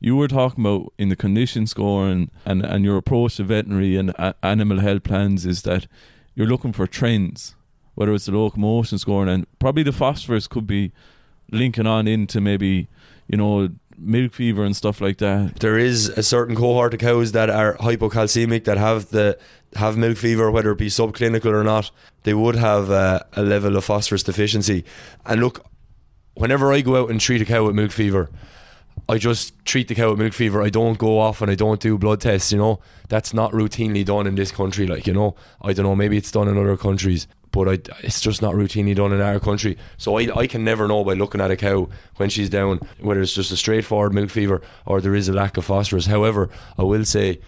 you 0.00 0.16
were 0.16 0.28
talking 0.28 0.64
about 0.64 0.92
in 0.98 1.10
the 1.10 1.16
condition 1.16 1.66
score 1.66 2.08
and, 2.08 2.30
and, 2.44 2.64
and 2.64 2.84
your 2.84 2.96
approach 2.96 3.36
to 3.36 3.44
veterinary 3.44 3.96
and 3.96 4.14
animal 4.42 4.80
health 4.80 5.04
plans 5.04 5.44
is 5.44 5.62
that 5.62 5.86
you're 6.34 6.46
looking 6.46 6.72
for 6.72 6.86
trends, 6.86 7.54
whether 7.94 8.12
it's 8.14 8.24
the 8.24 8.32
locomotion 8.32 8.98
score 8.98 9.26
and 9.26 9.46
probably 9.58 9.82
the 9.82 9.92
phosphorus 9.92 10.46
could 10.46 10.66
be 10.66 10.90
linking 11.52 11.86
on 11.86 12.08
into 12.08 12.40
maybe 12.40 12.88
you 13.28 13.36
know 13.36 13.68
milk 13.98 14.32
fever 14.32 14.64
and 14.64 14.74
stuff 14.74 15.00
like 15.00 15.18
that. 15.18 15.56
there 15.60 15.76
is 15.76 16.08
a 16.10 16.22
certain 16.22 16.56
cohort 16.56 16.94
of 16.94 17.00
cows 17.00 17.32
that 17.32 17.50
are 17.50 17.76
hypocalcemic 17.76 18.64
that 18.64 18.78
have 18.78 19.10
the 19.10 19.38
have 19.76 19.96
milk 19.96 20.16
fever, 20.16 20.50
whether 20.50 20.70
it 20.72 20.78
be 20.78 20.88
subclinical 20.88 21.52
or 21.52 21.62
not. 21.62 21.90
They 22.22 22.34
would 22.34 22.56
have 22.56 22.90
a 22.90 23.24
level 23.36 23.76
of 23.76 23.84
phosphorus 23.84 24.22
deficiency. 24.22 24.84
And 25.26 25.40
look, 25.40 25.64
whenever 26.34 26.72
I 26.72 26.80
go 26.80 26.96
out 26.96 27.10
and 27.10 27.20
treat 27.20 27.42
a 27.42 27.44
cow 27.44 27.66
with 27.66 27.76
milk 27.76 27.92
fever, 27.92 28.30
I 29.10 29.18
just 29.18 29.64
treat 29.64 29.88
the 29.88 29.96
cow 29.96 30.10
with 30.10 30.20
milk 30.20 30.32
fever. 30.32 30.62
I 30.62 30.70
don't 30.70 30.96
go 30.96 31.18
off 31.18 31.42
and 31.42 31.50
I 31.50 31.56
don't 31.56 31.80
do 31.80 31.98
blood 31.98 32.20
tests. 32.20 32.52
You 32.52 32.58
know, 32.58 32.80
that's 33.08 33.34
not 33.34 33.50
routinely 33.50 34.04
done 34.04 34.28
in 34.28 34.36
this 34.36 34.52
country. 34.52 34.86
Like 34.86 35.04
you 35.04 35.12
know, 35.12 35.34
I 35.60 35.72
don't 35.72 35.84
know. 35.84 35.96
Maybe 35.96 36.16
it's 36.16 36.30
done 36.30 36.46
in 36.46 36.56
other 36.56 36.76
countries, 36.76 37.26
but 37.50 37.68
I, 37.68 37.72
it's 38.04 38.20
just 38.20 38.40
not 38.40 38.54
routinely 38.54 38.94
done 38.94 39.12
in 39.12 39.20
our 39.20 39.40
country. 39.40 39.76
So 39.98 40.16
I, 40.16 40.28
I 40.38 40.46
can 40.46 40.62
never 40.62 40.86
know 40.86 41.02
by 41.02 41.14
looking 41.14 41.40
at 41.40 41.50
a 41.50 41.56
cow 41.56 41.88
when 42.18 42.30
she's 42.30 42.48
down 42.48 42.78
whether 43.00 43.20
it's 43.20 43.34
just 43.34 43.50
a 43.50 43.56
straightforward 43.56 44.14
milk 44.14 44.30
fever 44.30 44.62
or 44.86 45.00
there 45.00 45.16
is 45.16 45.28
a 45.28 45.32
lack 45.32 45.56
of 45.56 45.64
phosphorus. 45.64 46.06
However, 46.06 46.48
I 46.78 46.84
will 46.84 47.04
say, 47.04 47.40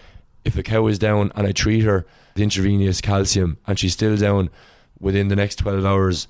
if 0.45 0.59
a 0.59 0.65
cow 0.65 0.89
is 0.89 0.99
down 0.99 1.31
and 1.37 1.47
I 1.47 1.53
treat 1.53 1.83
her 1.83 2.05
with 2.35 2.43
intravenous 2.43 3.01
calcium 3.01 3.59
and 3.69 3.79
she's 3.79 3.93
still 3.93 4.17
down 4.17 4.51
within 4.99 5.29
the 5.29 5.37
next 5.37 5.57
twelve 5.57 5.85
hours, 5.85 6.27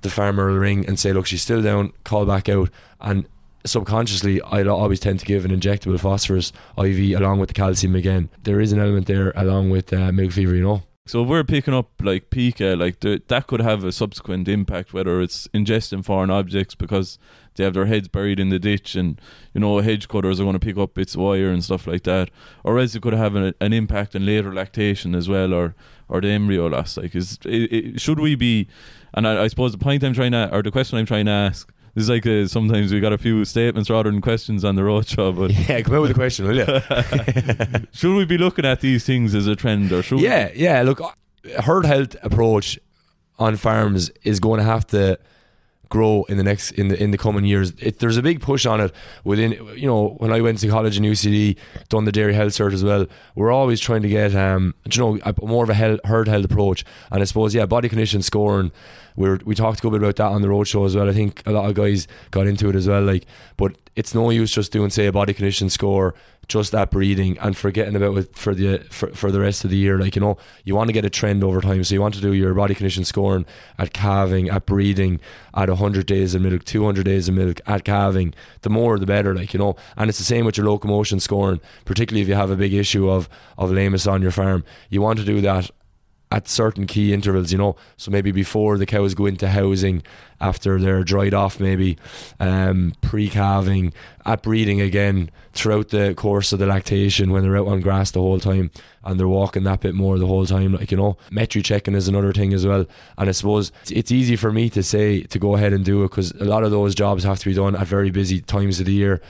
the 0.00 0.10
farmer 0.10 0.48
will 0.48 0.58
ring 0.58 0.84
and 0.84 0.98
say, 0.98 1.12
look, 1.12 1.26
she's 1.26 1.42
still 1.42 1.62
down, 1.62 1.92
call 2.02 2.26
back 2.26 2.48
out. 2.48 2.70
And 3.00 3.28
subconsciously, 3.68 4.40
I'll 4.42 4.70
always 4.70 5.00
tend 5.00 5.20
to 5.20 5.26
give 5.26 5.44
an 5.44 5.50
injectable 5.50 5.98
phosphorus 6.00 6.52
IV 6.76 7.18
along 7.18 7.40
with 7.40 7.48
the 7.48 7.54
calcium 7.54 7.94
again. 7.94 8.30
There 8.42 8.60
is 8.60 8.72
an 8.72 8.80
element 8.80 9.06
there 9.06 9.32
along 9.36 9.70
with 9.70 9.92
uh, 9.92 10.12
milk 10.12 10.32
fever, 10.32 10.54
you 10.54 10.62
know. 10.62 10.82
So 11.08 11.22
if 11.22 11.28
we're 11.28 11.42
picking 11.42 11.72
up 11.72 11.90
like 12.02 12.28
pica, 12.28 12.76
like 12.76 13.00
the, 13.00 13.22
that 13.28 13.46
could 13.46 13.60
have 13.60 13.82
a 13.82 13.92
subsequent 13.92 14.46
impact, 14.46 14.92
whether 14.92 15.22
it's 15.22 15.48
ingesting 15.48 16.04
foreign 16.04 16.30
objects 16.30 16.74
because 16.74 17.18
they 17.54 17.64
have 17.64 17.72
their 17.72 17.86
heads 17.86 18.08
buried 18.08 18.38
in 18.38 18.50
the 18.50 18.58
ditch, 18.58 18.94
and 18.94 19.18
you 19.54 19.60
know 19.60 19.78
hedge 19.78 20.06
cutters 20.06 20.38
are 20.38 20.44
going 20.44 20.52
to 20.52 20.58
pick 20.58 20.76
up 20.76 20.92
bits 20.92 21.14
of 21.14 21.22
wire 21.22 21.48
and 21.48 21.64
stuff 21.64 21.86
like 21.86 22.02
that, 22.02 22.30
or 22.62 22.78
else 22.78 22.94
it 22.94 23.00
could 23.00 23.14
have 23.14 23.34
an, 23.36 23.54
an 23.58 23.72
impact 23.72 24.14
on 24.14 24.26
later 24.26 24.52
lactation 24.52 25.14
as 25.14 25.30
well, 25.30 25.54
or 25.54 25.74
or 26.10 26.20
the 26.20 26.28
embryo 26.28 26.66
loss. 26.66 26.98
Like, 26.98 27.14
is 27.14 27.38
it, 27.46 27.72
it, 27.72 28.00
should 28.02 28.20
we 28.20 28.34
be? 28.34 28.68
And 29.14 29.26
I, 29.26 29.44
I 29.44 29.48
suppose 29.48 29.72
the 29.72 29.78
point 29.78 30.04
I'm 30.04 30.12
trying 30.12 30.32
to, 30.32 30.54
or 30.54 30.62
the 30.62 30.70
question 30.70 30.98
I'm 30.98 31.06
trying 31.06 31.24
to 31.24 31.32
ask. 31.32 31.72
Is 31.98 32.08
like 32.08 32.26
uh, 32.26 32.46
sometimes 32.46 32.92
we 32.92 33.00
got 33.00 33.12
a 33.12 33.18
few 33.18 33.44
statements 33.44 33.90
rather 33.90 34.08
than 34.10 34.20
questions 34.20 34.64
on 34.64 34.76
the 34.76 34.82
roadshow, 34.82 35.36
but 35.36 35.50
Yeah, 35.68 35.80
come 35.82 35.94
out 35.96 36.02
with 36.02 36.12
a 36.12 36.14
question, 36.14 36.46
will 36.46 36.56
you? 36.56 37.86
should 37.92 38.16
we 38.16 38.24
be 38.24 38.38
looking 38.38 38.64
at 38.64 38.80
these 38.80 39.04
things 39.04 39.34
as 39.34 39.48
a 39.48 39.56
trend, 39.56 39.90
or 39.90 40.02
should 40.02 40.20
yeah, 40.20 40.50
yeah. 40.54 40.82
Look, 40.82 41.00
herd 41.58 41.84
health 41.86 42.14
approach 42.22 42.78
on 43.38 43.56
farms 43.56 44.10
is 44.22 44.38
going 44.38 44.58
to 44.58 44.64
have 44.64 44.86
to 44.88 45.18
grow 45.88 46.24
in 46.28 46.36
the 46.36 46.42
next 46.42 46.72
in 46.72 46.88
the 46.88 47.02
in 47.02 47.10
the 47.10 47.18
coming 47.18 47.44
years. 47.44 47.72
It, 47.78 47.98
there's 47.98 48.16
a 48.16 48.22
big 48.22 48.40
push 48.40 48.66
on 48.66 48.80
it 48.80 48.92
within. 49.24 49.52
You 49.74 49.86
know, 49.86 50.10
when 50.18 50.32
I 50.32 50.40
went 50.40 50.58
to 50.58 50.68
college 50.68 50.96
in 50.96 51.02
UCD, 51.02 51.56
done 51.88 52.04
the 52.04 52.12
dairy 52.12 52.34
health 52.34 52.52
cert 52.52 52.72
as 52.72 52.84
well. 52.84 53.06
We're 53.34 53.50
always 53.50 53.80
trying 53.80 54.02
to 54.02 54.08
get 54.08 54.34
um, 54.34 54.74
you 54.90 55.00
know, 55.00 55.18
a, 55.24 55.34
more 55.44 55.64
of 55.64 55.70
a 55.70 55.74
hel- 55.74 55.98
herd 56.04 56.28
health 56.28 56.44
approach. 56.44 56.84
And 57.10 57.22
I 57.22 57.24
suppose 57.24 57.54
yeah, 57.54 57.66
body 57.66 57.88
condition 57.88 58.22
scoring. 58.22 58.70
We 59.18 59.34
we 59.44 59.54
talked 59.56 59.80
a 59.80 59.82
good 59.82 59.90
bit 59.90 60.02
about 60.02 60.16
that 60.16 60.28
on 60.28 60.42
the 60.42 60.48
roadshow 60.48 60.86
as 60.86 60.94
well. 60.94 61.08
I 61.08 61.12
think 61.12 61.42
a 61.44 61.50
lot 61.50 61.68
of 61.68 61.74
guys 61.74 62.06
got 62.30 62.46
into 62.46 62.68
it 62.68 62.76
as 62.76 62.86
well. 62.86 63.02
Like, 63.02 63.26
but 63.56 63.76
it's 63.96 64.14
no 64.14 64.30
use 64.30 64.52
just 64.52 64.70
doing 64.70 64.90
say 64.90 65.06
a 65.06 65.12
body 65.12 65.34
condition 65.34 65.68
score 65.68 66.14
just 66.46 66.72
at 66.74 66.90
breeding 66.90 67.36
and 67.40 67.56
forgetting 67.56 67.94
about 67.94 68.16
it 68.16 68.34
for 68.34 68.54
the 68.54 68.78
for, 68.90 69.08
for 69.08 69.32
the 69.32 69.40
rest 69.40 69.64
of 69.64 69.70
the 69.70 69.76
year. 69.76 69.98
Like 69.98 70.14
you 70.14 70.20
know, 70.20 70.38
you 70.64 70.76
want 70.76 70.88
to 70.88 70.92
get 70.92 71.04
a 71.04 71.10
trend 71.10 71.42
over 71.42 71.60
time, 71.60 71.82
so 71.82 71.94
you 71.94 72.00
want 72.00 72.14
to 72.14 72.20
do 72.20 72.32
your 72.32 72.54
body 72.54 72.76
condition 72.76 73.04
scoring 73.04 73.44
at 73.76 73.92
calving, 73.92 74.48
at 74.48 74.66
breeding, 74.66 75.18
at 75.52 75.68
100 75.68 76.06
days 76.06 76.36
of 76.36 76.42
milk, 76.42 76.64
200 76.64 77.04
days 77.04 77.28
of 77.28 77.34
milk 77.34 77.60
at 77.66 77.82
calving, 77.84 78.34
the 78.62 78.70
more 78.70 79.00
the 79.00 79.06
better, 79.06 79.34
like, 79.34 79.52
you 79.52 79.58
know. 79.58 79.74
And 79.96 80.08
it's 80.08 80.18
the 80.18 80.24
same 80.24 80.44
with 80.44 80.56
your 80.56 80.66
locomotion 80.66 81.18
scoring, 81.18 81.60
particularly 81.84 82.22
if 82.22 82.28
you 82.28 82.34
have 82.34 82.50
a 82.50 82.56
big 82.56 82.72
issue 82.72 83.10
of, 83.10 83.28
of 83.58 83.72
lameness 83.72 84.06
on 84.06 84.22
your 84.22 84.30
farm. 84.30 84.64
You 84.90 85.02
want 85.02 85.18
to 85.18 85.24
do 85.24 85.40
that 85.40 85.70
at 86.30 86.48
certain 86.48 86.86
key 86.86 87.12
intervals, 87.12 87.52
you 87.52 87.58
know. 87.58 87.76
So 87.96 88.10
maybe 88.10 88.32
before 88.32 88.78
the 88.78 88.86
cows 88.86 89.14
go 89.14 89.26
into 89.26 89.48
housing, 89.48 90.02
after 90.40 90.78
they're 90.78 91.02
dried 91.02 91.34
off, 91.34 91.58
maybe 91.58 91.98
um, 92.38 92.94
pre-calving, 93.00 93.92
at 94.24 94.42
breeding 94.42 94.80
again, 94.80 95.30
throughout 95.52 95.88
the 95.88 96.14
course 96.14 96.52
of 96.52 96.58
the 96.58 96.66
lactation 96.66 97.32
when 97.32 97.42
they're 97.42 97.56
out 97.56 97.66
on 97.66 97.80
grass 97.80 98.12
the 98.12 98.20
whole 98.20 98.38
time 98.38 98.70
and 99.04 99.18
they're 99.18 99.26
walking 99.26 99.64
that 99.64 99.80
bit 99.80 99.94
more 99.94 100.18
the 100.18 100.26
whole 100.26 100.46
time, 100.46 100.74
like 100.74 100.90
you 100.90 100.96
know. 100.96 101.16
Metri 101.30 101.64
checking 101.64 101.94
is 101.94 102.08
another 102.08 102.32
thing 102.32 102.52
as 102.52 102.66
well, 102.66 102.86
and 103.16 103.28
I 103.28 103.32
suppose 103.32 103.72
it's 103.90 104.12
easy 104.12 104.36
for 104.36 104.52
me 104.52 104.70
to 104.70 104.82
say 104.82 105.22
to 105.22 105.38
go 105.38 105.56
ahead 105.56 105.72
and 105.72 105.84
do 105.84 106.04
it 106.04 106.10
because 106.10 106.30
a 106.32 106.44
lot 106.44 106.62
of 106.62 106.70
those 106.70 106.94
jobs 106.94 107.24
have 107.24 107.38
to 107.40 107.46
be 107.46 107.54
done 107.54 107.74
at 107.74 107.86
very 107.86 108.10
busy 108.10 108.40
times 108.40 108.80
of 108.80 108.86
the 108.86 108.92
year 108.92 109.20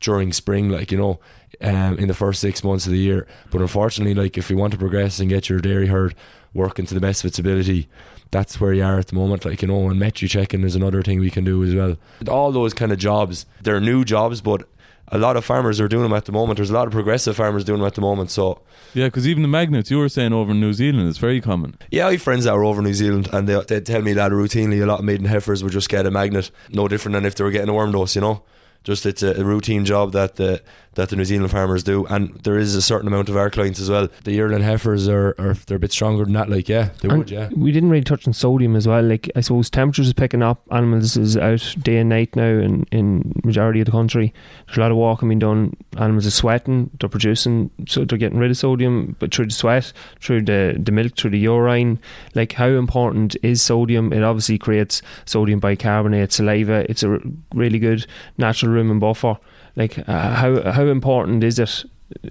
during 0.00 0.32
spring, 0.32 0.70
like 0.70 0.90
you 0.90 0.98
know, 0.98 1.20
um, 1.60 1.98
in 1.98 2.08
the 2.08 2.14
first 2.14 2.40
six 2.40 2.62
months 2.64 2.86
of 2.86 2.92
the 2.92 2.98
year. 2.98 3.26
But 3.50 3.60
unfortunately, 3.60 4.14
like 4.14 4.38
if 4.38 4.50
you 4.50 4.56
want 4.56 4.72
to 4.72 4.78
progress 4.78 5.20
and 5.20 5.28
get 5.28 5.48
your 5.48 5.60
dairy 5.60 5.88
herd 5.88 6.14
working 6.58 6.84
to 6.86 6.94
the 6.94 7.00
best 7.00 7.22
of 7.24 7.28
its 7.28 7.38
ability, 7.38 7.88
that's 8.30 8.60
where 8.60 8.74
you 8.74 8.82
are 8.84 8.98
at 8.98 9.06
the 9.06 9.14
moment. 9.14 9.44
Like 9.44 9.62
you 9.62 9.68
know, 9.68 9.88
and 9.88 9.98
metri 10.00 10.28
checking 10.28 10.62
is 10.64 10.76
another 10.76 11.02
thing 11.02 11.20
we 11.20 11.30
can 11.30 11.44
do 11.44 11.64
as 11.64 11.74
well. 11.74 11.96
All 12.28 12.52
those 12.52 12.74
kind 12.74 12.92
of 12.92 12.98
jobs, 12.98 13.46
they're 13.62 13.80
new 13.80 14.04
jobs, 14.04 14.40
but 14.42 14.68
a 15.10 15.16
lot 15.16 15.36
of 15.38 15.44
farmers 15.44 15.80
are 15.80 15.88
doing 15.88 16.02
them 16.02 16.12
at 16.12 16.26
the 16.26 16.32
moment. 16.32 16.58
There's 16.58 16.68
a 16.68 16.74
lot 16.74 16.86
of 16.86 16.92
progressive 16.92 17.34
farmers 17.36 17.64
doing 17.64 17.78
them 17.80 17.86
at 17.86 17.94
the 17.94 18.02
moment. 18.02 18.30
So 18.30 18.60
Yeah, 18.92 19.06
because 19.06 19.26
even 19.26 19.42
the 19.42 19.48
magnets 19.48 19.90
you 19.90 19.96
were 19.98 20.10
saying 20.10 20.34
over 20.34 20.50
in 20.50 20.60
New 20.60 20.74
Zealand, 20.74 21.08
it's 21.08 21.16
very 21.16 21.40
common. 21.40 21.78
yeah, 21.90 22.06
I 22.08 22.12
have 22.12 22.22
friends 22.22 22.44
that 22.44 22.52
are 22.52 22.64
over 22.64 22.80
in 22.80 22.84
New 22.84 22.92
Zealand, 22.94 23.28
and 23.32 23.48
they 23.48 23.58
they 23.66 23.80
tell 23.80 24.02
me 24.02 24.12
that 24.14 24.32
routinely 24.32 24.82
a 24.82 24.86
lot 24.86 24.98
of 24.98 25.04
maiden 25.06 25.26
heifers 25.26 25.62
would 25.62 25.72
just 25.72 25.88
get 25.88 26.04
a 26.04 26.10
magnet, 26.10 26.50
no 26.70 26.88
different 26.88 27.14
than 27.14 27.24
if 27.24 27.34
they 27.36 27.44
were 27.44 27.50
getting 27.50 27.70
a 27.70 27.74
worm 27.74 27.92
dose. 27.92 28.14
You 28.14 28.20
know, 28.20 28.42
just 28.88 29.04
it's 29.04 29.22
a, 29.22 29.38
a 29.38 29.44
routine 29.44 29.84
job 29.84 30.12
that 30.12 30.36
the 30.36 30.62
that 30.94 31.10
the 31.10 31.16
New 31.16 31.24
Zealand 31.24 31.52
farmers 31.52 31.84
do, 31.84 32.06
and 32.06 32.34
there 32.42 32.58
is 32.58 32.74
a 32.74 32.82
certain 32.82 33.06
amount 33.06 33.28
of 33.28 33.36
our 33.36 33.50
clients 33.50 33.78
as 33.78 33.88
well. 33.88 34.08
The 34.24 34.32
yearling 34.32 34.62
heifers 34.62 35.06
are, 35.06 35.32
are 35.38 35.54
they're 35.54 35.76
a 35.76 35.80
bit 35.80 35.92
stronger 35.92 36.24
than 36.24 36.32
that. 36.32 36.48
Like 36.48 36.68
yeah, 36.68 36.88
they 37.00 37.08
And 37.08 37.18
would. 37.18 37.30
Yeah. 37.30 37.50
We 37.54 37.70
didn't 37.70 37.90
really 37.90 38.02
touch 38.02 38.26
on 38.26 38.32
sodium 38.32 38.74
as 38.74 38.88
well. 38.88 39.02
Like 39.04 39.30
I 39.36 39.42
suppose 39.42 39.70
temperatures 39.70 40.08
is 40.08 40.12
picking 40.12 40.42
up. 40.42 40.62
Animals 40.72 41.16
is 41.16 41.36
out 41.36 41.76
day 41.82 41.98
and 41.98 42.08
night 42.08 42.34
now 42.34 42.48
in 42.48 42.84
in 42.90 43.32
majority 43.44 43.80
of 43.80 43.86
the 43.86 43.92
country. 43.92 44.34
There's 44.66 44.78
a 44.78 44.80
lot 44.80 44.90
of 44.90 44.96
walking 44.96 45.28
being 45.28 45.38
done. 45.38 45.76
Animals 45.98 46.26
are 46.26 46.32
sweating. 46.32 46.90
They're 46.98 47.08
producing. 47.08 47.70
So 47.86 48.04
they're 48.04 48.18
getting 48.18 48.38
rid 48.38 48.50
of 48.50 48.56
sodium, 48.56 49.14
but 49.20 49.32
through 49.32 49.46
the 49.46 49.52
sweat, 49.52 49.92
through 50.20 50.42
the 50.42 50.78
the 50.82 50.90
milk, 50.90 51.16
through 51.16 51.30
the 51.30 51.38
urine. 51.38 52.00
Like 52.34 52.54
how 52.54 52.68
important 52.68 53.36
is 53.42 53.62
sodium? 53.62 54.12
It 54.12 54.24
obviously 54.24 54.58
creates 54.58 55.02
sodium 55.26 55.60
bicarbonate, 55.60 56.32
saliva. 56.32 56.90
It's 56.90 57.04
a 57.04 57.10
r- 57.10 57.20
really 57.54 57.78
good 57.78 58.06
natural 58.36 58.72
rumen 58.78 59.00
buffer. 59.00 59.38
Like 59.76 59.98
uh, 60.08 60.34
how 60.34 60.72
how 60.72 60.84
important 60.86 61.44
is 61.44 61.58
it 61.58 61.84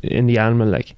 in 0.03 0.27
the 0.27 0.37
animal? 0.37 0.67
Like 0.67 0.95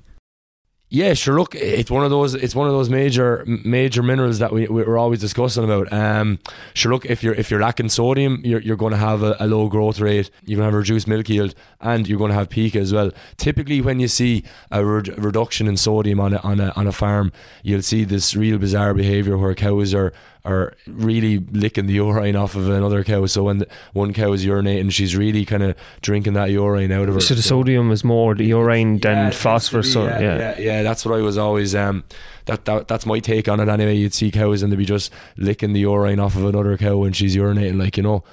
Yeah, 0.91 1.13
sure. 1.13 1.37
Look, 1.37 1.53
it's 1.53 1.91
one 1.91 2.03
of 2.03 2.09
those. 2.09 2.33
It's 2.33 2.55
one 2.55 2.65
of 2.65 2.73
those 2.73 2.89
major 2.89 3.45
major 3.45 4.01
minerals 4.01 4.39
that 4.39 4.51
we 4.51 4.67
we're 4.67 4.97
always 4.97 5.19
discussing 5.19 5.63
about. 5.63 5.93
Um, 5.93 6.39
sure. 6.73 6.91
Look, 6.91 7.05
if 7.05 7.21
you're 7.23 7.35
if 7.35 7.51
you're 7.51 7.61
lacking 7.61 7.89
sodium, 7.89 8.41
you're 8.43 8.61
you're 8.61 8.75
going 8.75 8.93
to 8.93 8.97
have 8.97 9.21
a, 9.21 9.35
a 9.39 9.45
low 9.45 9.69
growth 9.69 9.99
rate. 9.99 10.31
You're 10.45 10.57
going 10.57 10.65
to 10.65 10.71
have 10.71 10.73
a 10.73 10.77
reduced 10.77 11.07
milk 11.07 11.29
yield, 11.29 11.53
and 11.79 12.07
you're 12.07 12.17
going 12.17 12.31
to 12.31 12.35
have 12.35 12.49
peak 12.49 12.75
as 12.75 12.91
well. 12.91 13.11
Typically, 13.37 13.81
when 13.81 13.99
you 13.99 14.07
see 14.07 14.43
a 14.71 14.83
re- 14.83 15.13
reduction 15.15 15.67
in 15.67 15.77
sodium 15.77 16.19
on 16.19 16.33
a, 16.33 16.37
on 16.37 16.59
a 16.59 16.73
on 16.75 16.87
a 16.87 16.91
farm, 16.91 17.31
you'll 17.61 17.83
see 17.83 18.03
this 18.03 18.35
real 18.35 18.57
bizarre 18.57 18.95
behaviour 18.95 19.37
where 19.37 19.53
cows 19.53 19.93
are 19.93 20.11
are 20.45 20.73
really 20.87 21.37
licking 21.37 21.85
the 21.85 21.93
urine 21.93 22.35
off 22.35 22.55
of 22.55 22.69
another 22.69 23.03
cow. 23.03 23.25
So 23.25 23.43
when 23.43 23.57
the, 23.59 23.67
one 23.93 24.13
cow 24.13 24.31
is 24.31 24.45
urinating, 24.45 24.91
she's 24.91 25.15
really 25.15 25.45
kind 25.45 25.63
of 25.63 25.75
drinking 26.01 26.33
that 26.33 26.49
urine 26.49 26.91
out 26.91 27.09
of 27.09 27.15
her. 27.15 27.21
so 27.21 27.35
the 27.35 27.41
sodium 27.41 27.91
is 27.91 28.03
more 28.03 28.33
the 28.35 28.45
urine 28.45 28.99
than 28.99 29.17
Yeah, 29.17 29.27
it 29.27 29.31
tends 29.31 29.35
to 29.37 29.41
phosphorus. 29.43 29.87
be, 29.87 29.91
So 29.91 30.05
yeah, 30.05 30.19
yeah. 30.19 30.37
yeah, 30.37 30.59
yeah, 30.59 30.83
That's 30.83 31.05
what 31.05 31.15
I 31.19 31.21
was 31.21 31.37
always. 31.37 31.75
Um, 31.75 32.03
that, 32.45 32.65
that 32.65 32.87
that's 32.87 33.05
my 33.05 33.19
take 33.19 33.47
on 33.49 33.59
it. 33.59 33.67
Anyway, 33.69 33.95
you'd 33.95 34.13
see 34.13 34.31
cows 34.31 34.63
and 34.63 34.71
they'd 34.71 34.77
be 34.77 34.85
just 34.85 35.11
licking 35.37 35.73
the 35.73 35.81
urine 35.81 36.19
off 36.19 36.35
of 36.35 36.45
another 36.45 36.77
cow 36.77 36.97
when 36.97 37.13
she's 37.13 37.35
urinating, 37.35 37.77
like 37.77 37.97
you 37.97 38.03
know, 38.03 38.23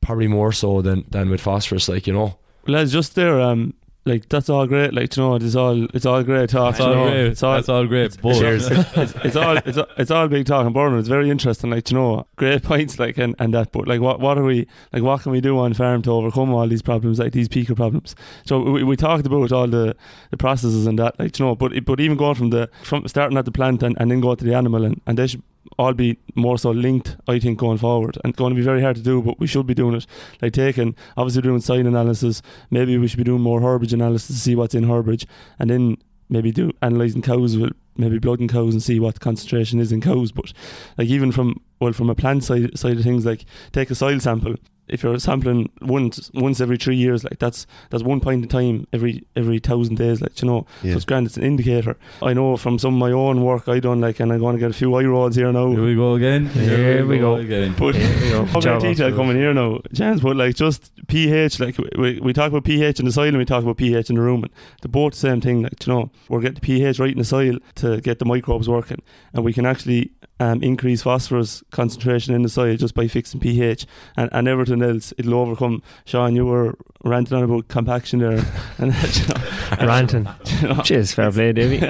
probably 0.00 0.28
more 0.28 0.52
so 0.52 0.80
than 0.82 1.04
than 1.10 1.28
with 1.30 1.40
phosphorus, 1.40 1.88
like 1.88 2.06
you 2.06 2.12
know. 2.12 2.38
lads, 2.66 2.92
just 2.92 3.16
there, 3.16 3.40
um, 3.40 3.74
like 4.06 4.28
that's 4.28 4.48
all 4.48 4.66
great. 4.66 4.94
Like 4.94 5.14
you 5.16 5.22
know, 5.22 5.34
it's 5.34 5.54
all 5.54 5.84
it's 5.92 6.06
all 6.06 6.22
great 6.22 6.48
talk. 6.50 6.78
You 6.78 6.84
all 6.84 6.94
know, 6.94 7.10
great. 7.10 7.26
It's 7.26 7.42
all 7.42 7.54
That's 7.56 7.68
all 7.68 7.86
great. 7.86 8.16
But 8.22 8.34
Cheers. 8.38 8.68
it's, 8.70 9.14
it's 9.24 9.36
all 9.36 9.56
it's, 9.56 9.76
all- 9.78 9.88
it's 9.98 10.10
all 10.10 10.28
big 10.28 10.46
talk 10.46 10.64
and 10.64 10.72
Burnham. 10.74 10.98
It's 10.98 11.08
very 11.08 11.28
interesting. 11.28 11.70
Like 11.70 11.90
you 11.90 11.96
know, 11.98 12.26
great 12.36 12.62
points. 12.62 12.98
Like 12.98 13.18
and, 13.18 13.34
and 13.38 13.52
that. 13.54 13.72
But 13.72 13.88
like, 13.88 14.00
what 14.00 14.20
what 14.20 14.38
are 14.38 14.44
we 14.44 14.66
like? 14.92 15.02
What 15.02 15.22
can 15.22 15.32
we 15.32 15.40
do 15.40 15.58
on 15.58 15.74
farm 15.74 16.02
to 16.02 16.12
overcome 16.12 16.54
all 16.54 16.66
these 16.68 16.82
problems? 16.82 17.18
Like 17.18 17.32
these 17.32 17.48
pica 17.48 17.74
problems. 17.74 18.14
So 18.46 18.60
we, 18.60 18.84
we 18.84 18.96
talked 18.96 19.26
about 19.26 19.52
all 19.52 19.66
the, 19.66 19.96
the 20.30 20.36
processes 20.36 20.86
and 20.86 20.98
that. 20.98 21.18
Like 21.18 21.38
you 21.38 21.44
know, 21.44 21.54
but 21.54 21.84
but 21.84 22.00
even 22.00 22.16
going 22.16 22.36
from 22.36 22.50
the 22.50 22.70
from 22.84 23.06
starting 23.08 23.36
at 23.36 23.44
the 23.44 23.52
plant 23.52 23.82
and, 23.82 23.96
and 23.98 24.10
then 24.10 24.20
go 24.20 24.34
to 24.34 24.44
the 24.44 24.54
animal 24.54 24.84
and, 24.84 25.00
and 25.06 25.18
they 25.18 25.26
should 25.26 25.42
all 25.78 25.92
be 25.94 26.18
more 26.34 26.58
so 26.58 26.70
linked. 26.70 27.16
I 27.28 27.38
think 27.38 27.58
going 27.58 27.78
forward 27.78 28.18
and 28.24 28.36
going 28.36 28.50
to 28.50 28.56
be 28.56 28.64
very 28.64 28.82
hard 28.82 28.96
to 28.96 29.02
do, 29.02 29.22
but 29.22 29.38
we 29.40 29.46
should 29.46 29.66
be 29.66 29.74
doing 29.74 29.94
it. 29.94 30.06
Like 30.42 30.52
taking 30.52 30.94
obviously 31.16 31.42
doing 31.42 31.60
sign 31.60 31.86
analysis. 31.86 32.42
Maybe 32.70 32.98
we 32.98 33.08
should 33.08 33.18
be 33.18 33.24
doing 33.24 33.42
more 33.42 33.60
herbage 33.60 33.92
analysis 33.92 34.28
to 34.28 34.42
see 34.42 34.54
what's 34.54 34.74
in 34.74 34.84
herbage, 34.84 35.26
and 35.58 35.70
then 35.70 35.98
maybe 36.28 36.50
do 36.50 36.72
analysing 36.82 37.22
cows 37.22 37.56
with 37.56 37.72
maybe 37.96 38.18
blood 38.18 38.40
in 38.40 38.48
cows 38.48 38.74
and 38.74 38.82
see 38.82 39.00
what 39.00 39.20
concentration 39.20 39.80
is 39.80 39.92
in 39.92 40.00
cows. 40.00 40.32
But 40.32 40.52
like 40.98 41.08
even 41.08 41.32
from 41.32 41.60
well 41.80 41.92
from 41.92 42.10
a 42.10 42.14
plant 42.14 42.44
side 42.44 42.78
side 42.78 42.98
of 42.98 43.04
things, 43.04 43.24
like 43.24 43.44
take 43.72 43.90
a 43.90 43.94
soil 43.94 44.20
sample. 44.20 44.56
If 44.88 45.02
you're 45.02 45.18
sampling 45.18 45.70
once 45.82 46.30
once 46.34 46.60
every 46.60 46.76
three 46.76 46.96
years, 46.96 47.24
like 47.24 47.38
that's 47.38 47.66
that's 47.90 48.04
one 48.04 48.20
point 48.20 48.42
in 48.42 48.48
time 48.48 48.86
every 48.92 49.26
every 49.34 49.58
thousand 49.58 49.96
days, 49.96 50.20
like 50.20 50.40
you 50.40 50.48
know. 50.48 50.66
Yeah. 50.82 50.92
So 50.92 50.96
it's 50.96 51.04
grand. 51.04 51.26
It's 51.26 51.36
an 51.36 51.42
indicator. 51.42 51.96
I 52.22 52.32
know 52.34 52.56
from 52.56 52.78
some 52.78 52.94
of 52.94 53.00
my 53.00 53.10
own 53.12 53.42
work 53.42 53.68
I 53.68 53.80
done, 53.80 54.00
like, 54.00 54.20
and 54.20 54.32
I'm 54.32 54.40
going 54.40 54.54
to 54.54 54.60
get 54.60 54.70
a 54.70 54.74
few 54.74 54.94
eye 54.94 55.04
rods 55.04 55.36
here 55.36 55.52
now. 55.52 55.70
here 55.70 55.84
we 55.84 55.94
go 55.94 56.14
again. 56.14 56.46
Here 56.46 57.04
we 57.06 57.18
go. 57.18 57.36
again. 57.36 57.74
But 57.78 57.94
Here 57.94 58.20
we 58.22 58.30
go. 58.30 58.44
How 58.44 58.60
Job 58.60 58.74
much 58.74 58.82
detail 58.82 59.08
offer. 59.08 59.16
coming 59.16 59.36
here 59.36 59.52
now, 59.52 59.80
James? 59.92 60.20
But 60.20 60.36
like 60.36 60.54
just 60.54 60.92
pH, 61.08 61.60
like 61.60 61.76
we, 61.98 62.20
we 62.20 62.32
talk 62.32 62.48
about 62.48 62.64
pH 62.64 63.00
in 63.00 63.06
the 63.06 63.12
soil 63.12 63.28
and 63.28 63.38
we 63.38 63.44
talk 63.44 63.62
about 63.62 63.76
pH 63.76 64.10
in 64.10 64.16
the 64.16 64.22
rumen. 64.22 64.50
They're 64.82 64.88
both 64.90 65.12
the 65.14 65.18
same 65.18 65.40
thing. 65.40 65.62
Like 65.62 65.86
you 65.86 65.92
know, 65.92 66.10
we're 66.28 66.40
getting 66.40 66.54
the 66.54 66.60
pH 66.60 66.98
right 66.98 67.10
in 67.12 67.18
the 67.18 67.24
soil 67.24 67.58
to 67.76 68.00
get 68.00 68.18
the 68.18 68.24
microbes 68.24 68.68
working, 68.68 69.02
and 69.32 69.44
we 69.44 69.52
can 69.52 69.66
actually 69.66 70.12
um, 70.38 70.62
increase 70.62 71.02
phosphorus 71.02 71.62
concentration 71.70 72.34
in 72.34 72.42
the 72.42 72.48
soil 72.48 72.76
just 72.76 72.94
by 72.94 73.08
fixing 73.08 73.40
pH 73.40 73.86
and, 74.16 74.28
and 74.32 74.46
everything 74.48 74.82
else. 74.82 75.12
It'll 75.18 75.34
overcome. 75.34 75.82
Sean, 76.04 76.36
you 76.36 76.44
were 76.46 76.76
ranting 77.04 77.36
on 77.36 77.44
about 77.44 77.68
compaction 77.68 78.18
there, 78.18 78.44
and 78.78 78.92
you 79.16 79.28
know, 79.28 79.86
Ranting. 79.86 80.28
you 80.60 80.68
know, 80.68 80.82
Cheers, 80.82 81.12
fair 81.14 81.30
play, 81.32 81.52
Davy. 81.52 81.80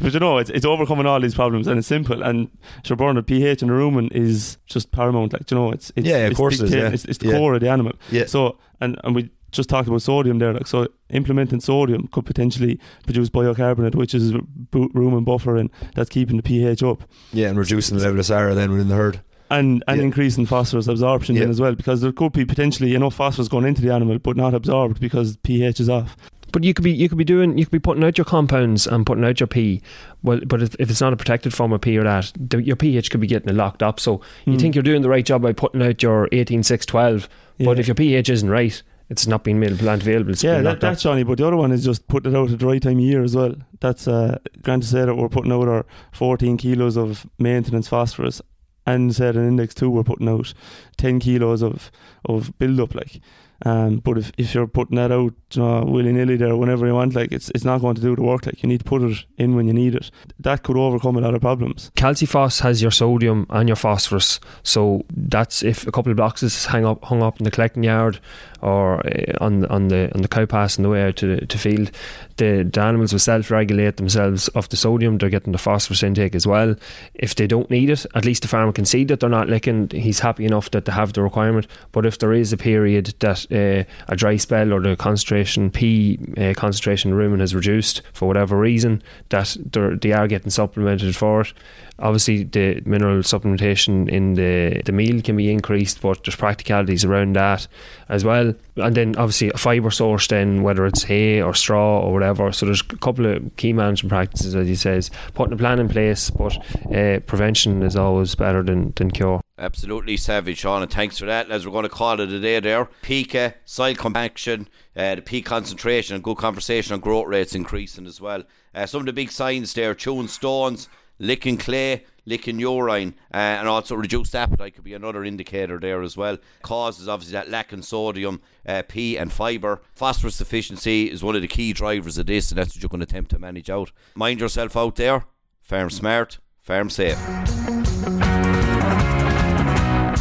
but 0.00 0.12
you 0.14 0.20
know, 0.20 0.38
it's, 0.38 0.50
it's 0.50 0.64
overcoming 0.64 1.06
all 1.06 1.20
these 1.20 1.34
problems 1.34 1.66
and 1.66 1.78
it's 1.78 1.88
simple. 1.88 2.22
And 2.22 2.48
sure, 2.84 2.96
burn 2.96 3.16
the 3.16 3.22
pH 3.22 3.62
in 3.62 3.68
the 3.68 3.74
rumen 3.74 4.12
is 4.12 4.58
just 4.66 4.92
paramount. 4.92 5.32
Like, 5.32 5.50
you 5.50 5.56
know, 5.56 5.72
it's, 5.72 5.90
it's 5.96 6.06
Yeah, 6.06 6.18
of 6.18 6.30
it's 6.32 6.36
course 6.38 6.60
it 6.60 6.64
is, 6.66 6.74
yeah. 6.74 6.88
It's, 6.90 7.04
it's 7.04 7.18
the 7.18 7.28
Yeah. 7.28 7.38
core 7.38 7.54
of 7.54 7.60
the 7.60 7.68
animal. 7.70 7.92
Yeah. 8.10 8.26
So, 8.26 8.58
and, 8.80 8.98
and 9.04 9.14
we 9.14 9.30
just 9.52 9.68
talked 9.68 9.88
about 9.88 10.02
sodium 10.02 10.38
there. 10.38 10.52
Like, 10.52 10.66
so 10.66 10.88
implementing 11.10 11.60
sodium 11.60 12.08
could 12.08 12.26
potentially 12.26 12.78
produce 13.04 13.28
bicarbonate, 13.30 13.94
which 13.94 14.14
is 14.14 14.32
rumen 14.72 15.24
buffer, 15.24 15.56
and 15.56 15.70
that's 15.94 16.10
keeping 16.10 16.36
the 16.36 16.42
pH 16.42 16.82
up. 16.82 17.02
Yeah, 17.32 17.48
and 17.48 17.58
reducing 17.58 17.96
the 17.96 18.04
level 18.04 18.18
of 18.20 18.26
SARA 18.26 18.54
then 18.54 18.70
within 18.70 18.88
the 18.88 18.96
herd. 18.96 19.20
And 19.48 19.84
and 19.86 19.98
Yeah. 19.98 20.04
increasing 20.04 20.44
phosphorus 20.44 20.88
absorption 20.88 21.36
then 21.36 21.44
Yeah. 21.44 21.50
as 21.50 21.60
well, 21.60 21.74
because 21.76 22.00
there 22.00 22.10
could 22.12 22.32
be 22.32 22.44
potentially 22.44 22.94
enough 22.94 23.14
phosphorus 23.14 23.46
going 23.48 23.64
into 23.64 23.80
the 23.82 23.92
animal, 23.94 24.18
but 24.18 24.36
not 24.36 24.54
absorbed 24.54 25.00
because 25.00 25.36
pH 25.38 25.78
is 25.78 25.88
off. 25.88 26.16
But 26.52 26.64
you 26.64 26.74
could 26.74 26.82
be 26.84 26.90
you 26.92 27.08
could 27.08 27.18
be 27.18 27.24
doing 27.24 27.56
you 27.56 27.64
could 27.64 27.70
be 27.72 27.78
putting 27.78 28.02
out 28.02 28.18
your 28.18 28.24
compounds 28.24 28.86
and 28.88 29.06
putting 29.06 29.24
out 29.24 29.38
your 29.38 29.46
pee. 29.46 29.82
Well, 30.22 30.40
but 30.46 30.62
if, 30.62 30.74
if 30.80 30.90
it's 30.90 31.00
not 31.00 31.12
a 31.12 31.16
protected 31.16 31.54
form 31.54 31.72
of 31.72 31.80
pee 31.80 31.96
or 31.96 32.02
that, 32.04 32.32
the, 32.38 32.60
your 32.62 32.76
pH 32.76 33.10
could 33.10 33.20
be 33.20 33.26
getting 33.28 33.48
it 33.48 33.54
locked 33.54 33.82
up. 33.84 34.00
So 34.00 34.20
you 34.46 34.54
Mm. 34.54 34.60
think 34.60 34.74
you're 34.74 34.82
doing 34.82 35.02
the 35.02 35.08
right 35.08 35.24
job 35.24 35.42
by 35.42 35.52
putting 35.52 35.82
out 35.82 36.02
your 36.02 36.28
eighteen 36.32 36.64
six 36.64 36.84
twelve, 36.84 37.28
but 37.58 37.76
Yeah. 37.76 37.80
if 37.80 37.86
your 37.88 37.94
pH 37.94 38.30
isn't 38.30 38.48
right, 38.50 38.82
it's 39.08 39.26
not 39.26 39.44
being 39.44 39.60
made 39.60 39.78
plant 39.78 40.02
available. 40.02 40.32
It's 40.32 40.42
yeah, 40.42 40.60
that, 40.62 40.80
that's 40.80 41.02
Johnny. 41.02 41.22
But 41.22 41.38
the 41.38 41.46
other 41.46 41.56
one 41.56 41.72
is 41.72 41.84
just 41.84 42.08
putting 42.08 42.32
it 42.32 42.36
out 42.36 42.50
at 42.50 42.58
the 42.58 42.66
right 42.66 42.82
time 42.82 42.98
of 42.98 43.04
year 43.04 43.22
as 43.22 43.36
well. 43.36 43.54
That's 43.80 44.08
uh, 44.08 44.38
grand 44.62 44.82
to 44.82 44.88
say 44.88 45.04
that 45.04 45.14
we're 45.14 45.28
putting 45.28 45.52
out 45.52 45.68
our 45.68 45.86
14 46.12 46.56
kilos 46.56 46.96
of 46.96 47.26
maintenance 47.38 47.88
phosphorus, 47.88 48.42
and 48.86 49.14
said 49.14 49.36
an 49.36 49.46
index 49.46 49.74
two 49.74 49.90
we're 49.90 50.04
putting 50.04 50.28
out 50.28 50.54
10 50.96 51.20
kilos 51.20 51.62
of 51.62 51.90
of 52.24 52.56
build 52.58 52.80
up. 52.80 52.94
Like 52.94 53.20
Um, 53.64 53.98
but 53.98 54.18
if, 54.18 54.32
if 54.36 54.54
you're 54.54 54.66
putting 54.66 54.96
that 54.96 55.10
out, 55.10 55.32
you 55.52 55.62
know, 55.62 55.82
willy 55.84 56.12
nilly 56.12 56.36
there 56.36 56.56
whenever 56.56 56.86
you 56.86 56.94
want, 56.94 57.14
like 57.14 57.32
it's 57.32 57.50
it's 57.50 57.64
not 57.64 57.80
going 57.80 57.96
to 57.96 58.02
do 58.02 58.14
the 58.14 58.22
work. 58.22 58.46
Like 58.46 58.62
you 58.62 58.68
need 58.68 58.80
to 58.80 58.84
put 58.84 59.02
it 59.02 59.24
in 59.38 59.56
when 59.56 59.66
you 59.66 59.72
need 59.72 59.94
it. 59.94 60.10
That 60.38 60.62
could 60.62 60.76
overcome 60.76 61.16
a 61.16 61.20
lot 61.20 61.34
of 61.34 61.40
problems. 61.40 61.90
Calcifos 61.96 62.60
has 62.60 62.82
your 62.82 62.90
sodium 62.90 63.46
and 63.50 63.68
your 63.68 63.76
phosphorus, 63.76 64.40
so 64.62 65.04
that's 65.10 65.62
if 65.62 65.86
a 65.86 65.92
couple 65.92 66.12
of 66.12 66.18
boxes 66.18 66.66
hang 66.66 66.84
up 66.84 67.04
hung 67.04 67.22
up 67.22 67.38
in 67.40 67.44
the 67.44 67.50
collecting 67.50 67.82
yard 67.82 68.20
or 68.62 69.06
uh, 69.06 69.32
on 69.40 69.66
on 69.66 69.88
the 69.88 70.10
on 70.14 70.22
the 70.22 70.28
cow 70.28 70.46
pass 70.46 70.78
on 70.78 70.82
the 70.82 70.88
way 70.88 71.02
out 71.02 71.16
to 71.16 71.44
to 71.44 71.58
field, 71.58 71.90
the, 72.36 72.68
the 72.70 72.80
animals 72.80 73.12
will 73.12 73.18
self 73.18 73.50
regulate 73.50 73.96
themselves 73.96 74.48
off 74.54 74.68
the 74.68 74.76
sodium. 74.76 75.18
They're 75.18 75.30
getting 75.30 75.52
the 75.52 75.58
phosphorus 75.58 76.02
intake 76.02 76.34
as 76.34 76.46
well. 76.46 76.74
If 77.14 77.34
they 77.34 77.46
don't 77.46 77.70
need 77.70 77.90
it, 77.90 78.06
at 78.14 78.24
least 78.24 78.42
the 78.42 78.48
farmer 78.48 78.72
can 78.72 78.84
see 78.84 79.04
that 79.04 79.20
they're 79.20 79.28
not 79.28 79.48
licking. 79.48 79.90
He's 79.90 80.20
happy 80.20 80.44
enough 80.44 80.70
that 80.70 80.84
they 80.84 80.92
have 80.92 81.12
the 81.12 81.22
requirement. 81.22 81.66
But 81.92 82.06
if 82.06 82.18
there 82.18 82.32
is 82.32 82.52
a 82.52 82.56
period 82.56 83.14
that 83.20 83.46
uh, 83.50 83.90
a 84.08 84.16
dry 84.16 84.36
spell 84.36 84.72
or 84.72 84.80
the 84.80 84.96
concentration 84.96 85.70
P 85.70 86.18
uh, 86.36 86.52
concentration 86.56 87.12
rumen 87.12 87.40
has 87.40 87.54
reduced 87.54 88.02
for 88.12 88.26
whatever 88.26 88.58
reason, 88.58 89.02
that 89.30 89.56
they 89.72 90.12
are 90.12 90.28
getting 90.28 90.50
supplemented 90.50 91.14
for 91.16 91.42
it. 91.42 91.52
Obviously, 91.98 92.44
the 92.44 92.82
mineral 92.84 93.22
supplementation 93.22 94.08
in 94.08 94.34
the, 94.34 94.82
the 94.84 94.92
meal 94.92 95.22
can 95.22 95.36
be 95.36 95.50
increased, 95.50 96.02
but 96.02 96.22
there's 96.24 96.36
practicalities 96.36 97.04
around 97.04 97.36
that 97.36 97.66
as 98.08 98.24
well. 98.24 98.54
And 98.76 98.94
then, 98.94 99.16
obviously, 99.16 99.50
a 99.50 99.56
fibre 99.56 99.90
source, 99.90 100.26
then 100.28 100.62
whether 100.62 100.84
it's 100.84 101.04
hay 101.04 101.40
or 101.40 101.54
straw 101.54 102.00
or 102.00 102.12
whatever. 102.12 102.52
So, 102.52 102.66
there's 102.66 102.82
a 102.82 102.96
couple 102.96 103.26
of 103.26 103.56
key 103.56 103.72
management 103.72 104.10
practices, 104.10 104.54
as 104.54 104.68
he 104.68 104.74
says, 104.74 105.10
putting 105.34 105.54
a 105.54 105.56
plan 105.56 105.78
in 105.78 105.88
place, 105.88 106.28
but 106.28 106.56
uh, 106.94 107.20
prevention 107.20 107.82
is 107.82 107.96
always 107.96 108.34
better 108.34 108.62
than, 108.62 108.92
than 108.96 109.10
cure. 109.10 109.40
Absolutely 109.58 110.18
savage, 110.18 110.58
Sean, 110.58 110.82
and 110.82 110.92
thanks 110.92 111.18
for 111.18 111.24
that. 111.24 111.50
As 111.50 111.64
we're 111.64 111.72
going 111.72 111.84
to 111.84 111.88
call 111.88 112.20
it 112.20 112.30
a 112.30 112.40
day 112.40 112.60
there, 112.60 112.90
pica, 113.00 113.54
soil 113.64 113.94
compaction, 113.94 114.68
uh, 114.94 115.14
the 115.14 115.22
peak 115.22 115.46
concentration, 115.46 116.14
and 116.14 116.22
good 116.22 116.36
conversation 116.36 116.92
on 116.92 117.00
growth 117.00 117.26
rates 117.26 117.54
increasing 117.54 118.06
as 118.06 118.20
well. 118.20 118.42
Uh, 118.74 118.84
some 118.84 119.00
of 119.00 119.06
the 119.06 119.14
big 119.14 119.30
signs 119.30 119.72
there, 119.72 119.94
chewing 119.94 120.28
stones, 120.28 120.90
licking 121.18 121.56
clay, 121.56 122.04
licking 122.24 122.58
urine, 122.58 123.14
uh, 123.32 123.36
and 123.36 123.68
also 123.68 123.94
reduced 123.94 124.34
appetite 124.34 124.74
could 124.74 124.84
be 124.84 124.94
another 124.94 125.24
indicator 125.24 125.78
there 125.78 126.02
as 126.02 126.16
well. 126.16 126.38
Causes 126.62 127.08
obviously 127.08 127.32
that 127.32 127.50
lack 127.50 127.72
in 127.72 127.82
sodium, 127.82 128.40
uh, 128.66 128.82
P, 128.86 129.16
and 129.16 129.32
fibre. 129.32 129.80
Phosphorus 129.94 130.38
deficiency 130.38 131.10
is 131.10 131.22
one 131.22 131.36
of 131.36 131.42
the 131.42 131.48
key 131.48 131.72
drivers 131.72 132.18
of 132.18 132.26
this, 132.26 132.50
and 132.50 132.58
that's 132.58 132.74
what 132.74 132.82
you're 132.82 132.88
going 132.88 133.00
to 133.00 133.04
attempt 133.04 133.30
to 133.30 133.38
manage 133.38 133.70
out. 133.70 133.92
Mind 134.14 134.40
yourself 134.40 134.76
out 134.76 134.96
there. 134.96 135.24
Farm 135.60 135.90
smart, 135.90 136.38
farm 136.60 136.90
safe. 136.90 137.18